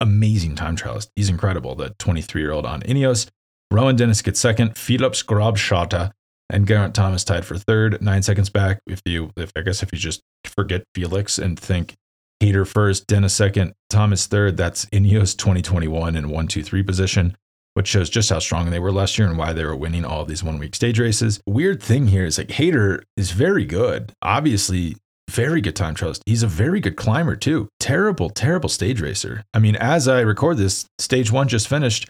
[0.00, 1.08] amazing time trialist.
[1.14, 3.28] He's incredible, the 23 year old on Ineos.
[3.70, 4.76] Rohan Dennis gets second.
[4.76, 6.12] Felix Großschartner
[6.52, 8.80] and Geraint Thomas tied for third, nine seconds back.
[8.86, 11.94] If you, if I guess, if you just forget Felix and think
[12.38, 17.36] Hayter first, Dennis second, Thomas third, that's Ineos 2021 in one, two, three position
[17.74, 20.24] which shows just how strong they were last year and why they were winning all
[20.24, 21.40] these one week stage races.
[21.46, 24.12] Weird thing here is like Hayter is very good.
[24.20, 24.96] Obviously,
[25.30, 26.20] very good time trialist.
[26.26, 27.68] He's a very good climber too.
[27.80, 29.44] Terrible, terrible stage racer.
[29.54, 32.08] I mean, as I record this, stage one just finished,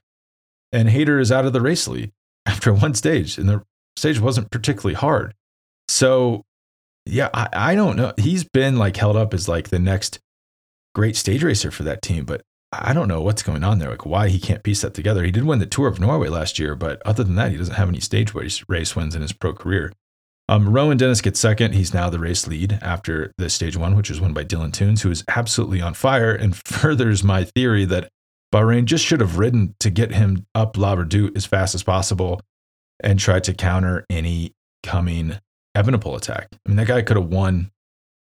[0.72, 2.10] and Hayter is out of the race lead
[2.46, 3.62] after one stage, and the
[3.96, 5.34] stage wasn't particularly hard.
[5.88, 6.42] So,
[7.06, 8.12] yeah, I, I don't know.
[8.18, 10.18] He's been like held up as like the next
[10.94, 14.06] great stage racer for that team, but I don't know what's going on there, like
[14.06, 15.24] why he can't piece that together.
[15.24, 17.74] He did win the Tour of Norway last year, but other than that, he doesn't
[17.74, 19.92] have any stage race, wins in his pro career.
[20.48, 21.74] Um, Rohan Dennis gets second.
[21.74, 25.02] He's now the race lead after the stage one, which was won by Dylan Teuns,
[25.02, 28.08] who is absolutely on fire and furthers my theory that
[28.52, 32.40] Bahrain just should have ridden to get him up La Redoute as fast as possible
[33.02, 35.38] and tried to counter any coming
[35.76, 36.48] Evenepoel attack.
[36.52, 37.70] I mean, that guy could have won.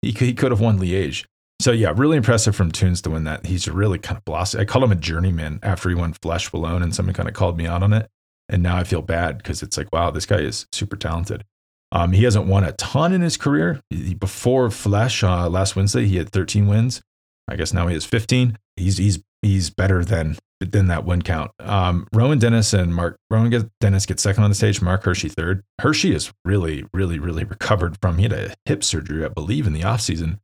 [0.01, 1.25] He could, he could have won Liège.
[1.61, 3.45] So yeah, really impressive from Teuns to win that.
[3.45, 4.61] He's really kind of blossomed.
[4.61, 7.57] I called him a journeyman after he won Flèche Wallonne, and someone kind of called
[7.57, 8.09] me out on it.
[8.49, 11.43] And now I feel bad because it's like, wow, this guy is super talented.
[11.91, 13.81] Um, he hasn't won a ton in his career.
[14.19, 17.01] Before Flèche uh, last Wednesday, he had 13 wins.
[17.47, 18.57] I guess now he has 15.
[18.75, 21.51] He's he's he's better than than that win count.
[21.59, 24.81] Um, Rohan Dennis and Mark Rohan Dennis get second on the stage.
[24.81, 25.63] Marc Hirschi third.
[25.81, 29.73] Hirschi is really really really recovered from he had a hip surgery, I believe, in
[29.73, 30.39] the off season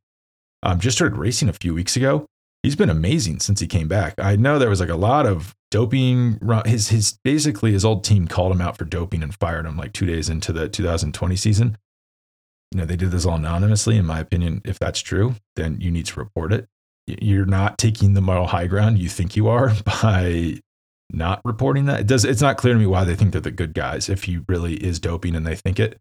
[0.62, 2.26] um, just started racing a few weeks ago.
[2.62, 4.14] He's been amazing since he came back.
[4.18, 6.38] I know there was like a lot of doping.
[6.64, 9.92] His his basically his old team called him out for doping and fired him like
[9.92, 11.76] two days into the 2020 season.
[12.70, 13.96] You know they did this all anonymously.
[13.96, 16.68] In my opinion, if that's true, then you need to report it.
[17.06, 20.60] You're not taking the moral high ground you think you are by
[21.10, 22.00] not reporting that.
[22.00, 22.24] It does.
[22.24, 24.74] It's not clear to me why they think they're the good guys if he really
[24.74, 26.00] is doping and they think it,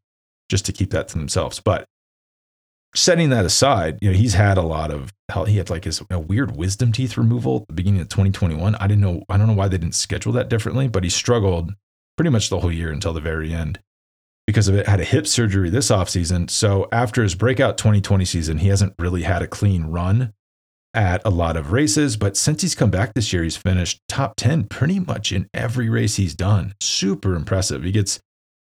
[0.50, 1.60] just to keep that to themselves.
[1.60, 1.86] But
[2.96, 5.46] setting that aside, you know, he's had a lot of hell.
[5.46, 8.76] He had like his weird wisdom teeth removal at the beginning of 2021.
[8.76, 11.74] I didn't know, I don't know why they didn't schedule that differently, but he struggled
[12.18, 13.80] pretty much the whole year until the very end
[14.46, 14.88] because of it.
[14.88, 16.50] Had a hip surgery this offseason.
[16.50, 20.34] So after his breakout 2020 season, he hasn't really had a clean run
[20.94, 22.18] at a lot of races.
[22.18, 25.90] But since he's come back this year, he's finished top 10 pretty much in every
[25.90, 26.74] race he's done.
[26.82, 27.84] Super impressive.
[27.84, 28.20] He gets,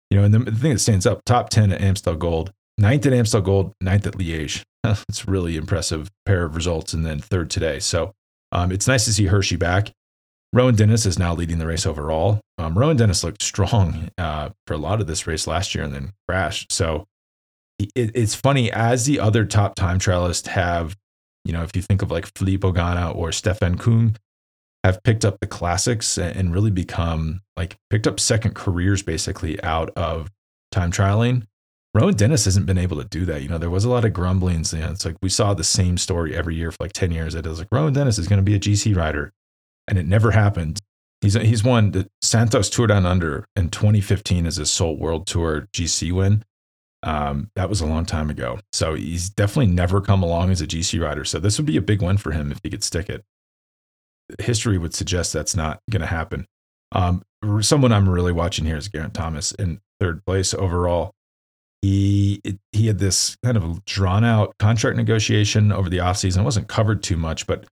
[0.10, 3.14] you know, and the, thing that stands up top 10 at Amstel Gold ninth at
[3.14, 4.64] Amstel Gold, ninth at Liège.
[5.10, 7.80] It's really impressive pair of results, and then third today.
[7.80, 8.14] So
[8.54, 9.92] um, it's nice to see Hirschi back.
[10.54, 12.40] Rohan Dennis is now leading the race overall.
[12.58, 15.94] Um, Rohan Dennis looked strong uh, for a lot of this race last year and
[15.94, 16.72] then crashed.
[16.72, 17.06] So
[17.78, 20.96] it, it's funny as the other top time trialists have,
[21.50, 24.16] you know, if you think of like Filippo Ganna or Stefan Küng,
[24.84, 29.90] have picked up the classics and really become like picked up second careers basically out
[29.98, 30.30] of
[30.72, 31.48] time trialing.
[31.96, 33.42] Rohan Dennis hasn't been able to do that.
[33.42, 34.74] You know, there was a lot of grumblings.
[34.74, 37.34] You know, it's like we saw the same story every year for like 10 years.
[37.34, 39.34] It was like Rohan Dennis is going to be a GC rider.
[39.88, 40.80] And it never happened.
[41.22, 45.68] He's, he's won the Santos Tour Down Under in 2015 as his sole world tour
[45.74, 46.44] GC win.
[47.04, 48.60] Um, that was a long time ago.
[48.74, 51.24] So he's definitely never come along as a GC rider.
[51.24, 53.24] So this would be a big win for him if he could stick it.
[54.40, 56.46] History would suggest that's not going to happen.
[56.92, 57.24] Um,
[57.62, 61.14] someone I'm really watching here is Geraint Thomas in third place overall
[61.82, 62.42] he
[62.72, 66.40] he had this kind of drawn out contract negotiation over the offseason.
[66.40, 67.66] It wasn't covered too much, but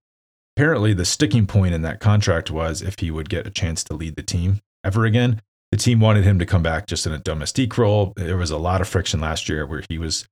[0.56, 3.94] apparently the sticking point in that contract was if he would get a chance to
[3.94, 5.42] lead the team ever again.
[5.72, 8.14] The team wanted him to come back just in a domestique role.
[8.16, 10.26] There was a lot of friction last year where he was,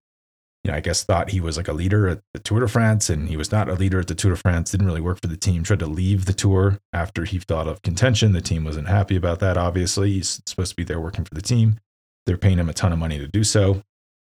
[0.64, 3.10] you know, I guess thought he was like a leader at the Tour de France,
[3.10, 4.72] and he was not a leader at the Tour de France.
[4.72, 5.64] Didn't really work for the team.
[5.64, 8.32] Tried to leave the tour after he out of contention.
[8.32, 9.58] The team wasn't happy about that.
[9.58, 11.80] Obviously, he's supposed to be there working for the team.
[12.26, 13.84] They're paying him a ton of money to do so.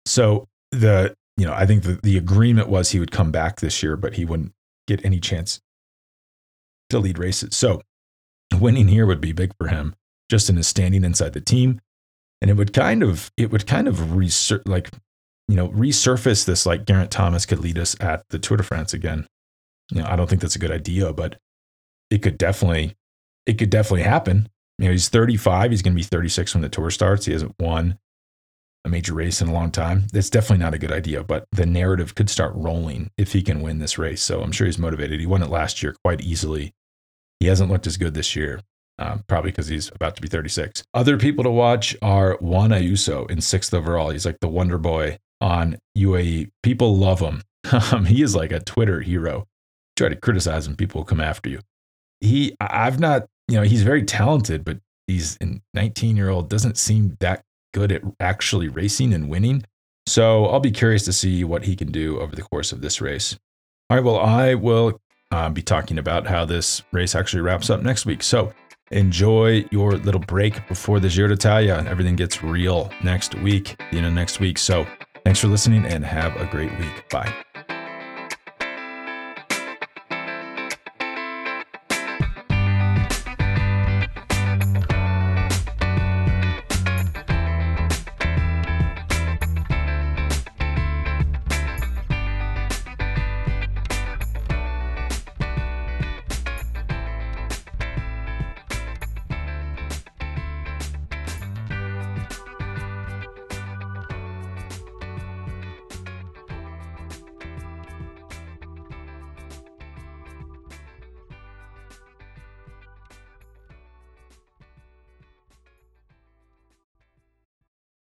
[0.05, 3.83] So the you know I think the, the agreement was he would come back this
[3.83, 4.53] year, but he wouldn't
[4.87, 5.61] get any chance
[6.89, 7.55] to lead races.
[7.55, 7.81] So
[8.59, 9.95] winning here would be big for him,
[10.31, 11.79] just in his standing inside the team.
[12.41, 14.89] and it would kind of it would kind of resur- like
[15.47, 18.93] you know resurface this like Geraint Thomas could lead us at the Tour de France
[18.95, 19.27] again.
[19.91, 21.37] You know, I don't think that's a good idea, but
[22.09, 22.95] it could definitely
[23.45, 24.47] it could definitely happen.
[24.79, 25.69] You know, he's 35.
[25.71, 27.25] He's going to be 36 when the tour starts.
[27.25, 27.99] He hasn't won
[28.85, 30.07] a major race in a long time.
[30.11, 33.61] That's definitely not a good idea, but the narrative could start rolling if he can
[33.61, 34.23] win this race.
[34.23, 35.19] So I'm sure he's motivated.
[35.19, 36.73] He won it last year quite easily.
[37.39, 38.61] He hasn't looked as good this year,
[38.99, 40.83] uh, probably because he's about to be 36.
[40.93, 44.09] Other people to watch are Juan Ayuso in sixth overall.
[44.09, 46.51] He's like the wonder boy on UAE.
[46.63, 47.43] People love him.
[47.91, 49.45] Um, he is like a Twitter hero.
[49.95, 51.59] Try to criticize him, people will come after you.
[52.19, 56.77] He, I've not, you know, he's very talented, but he's a 19 year old, doesn't
[56.77, 59.63] seem that good at actually racing and winning.
[60.07, 62.99] So I'll be curious to see what he can do over the course of this
[62.99, 63.37] race.
[63.89, 64.99] All right, well, I will
[65.31, 68.23] uh, be talking about how this race actually wraps up next week.
[68.23, 68.53] So
[68.91, 71.75] enjoy your little break before the Giro d'Italia.
[71.75, 74.57] And everything gets real next week, you know, next week.
[74.57, 74.85] So
[75.23, 77.09] thanks for listening and have a great week.
[77.09, 77.33] Bye.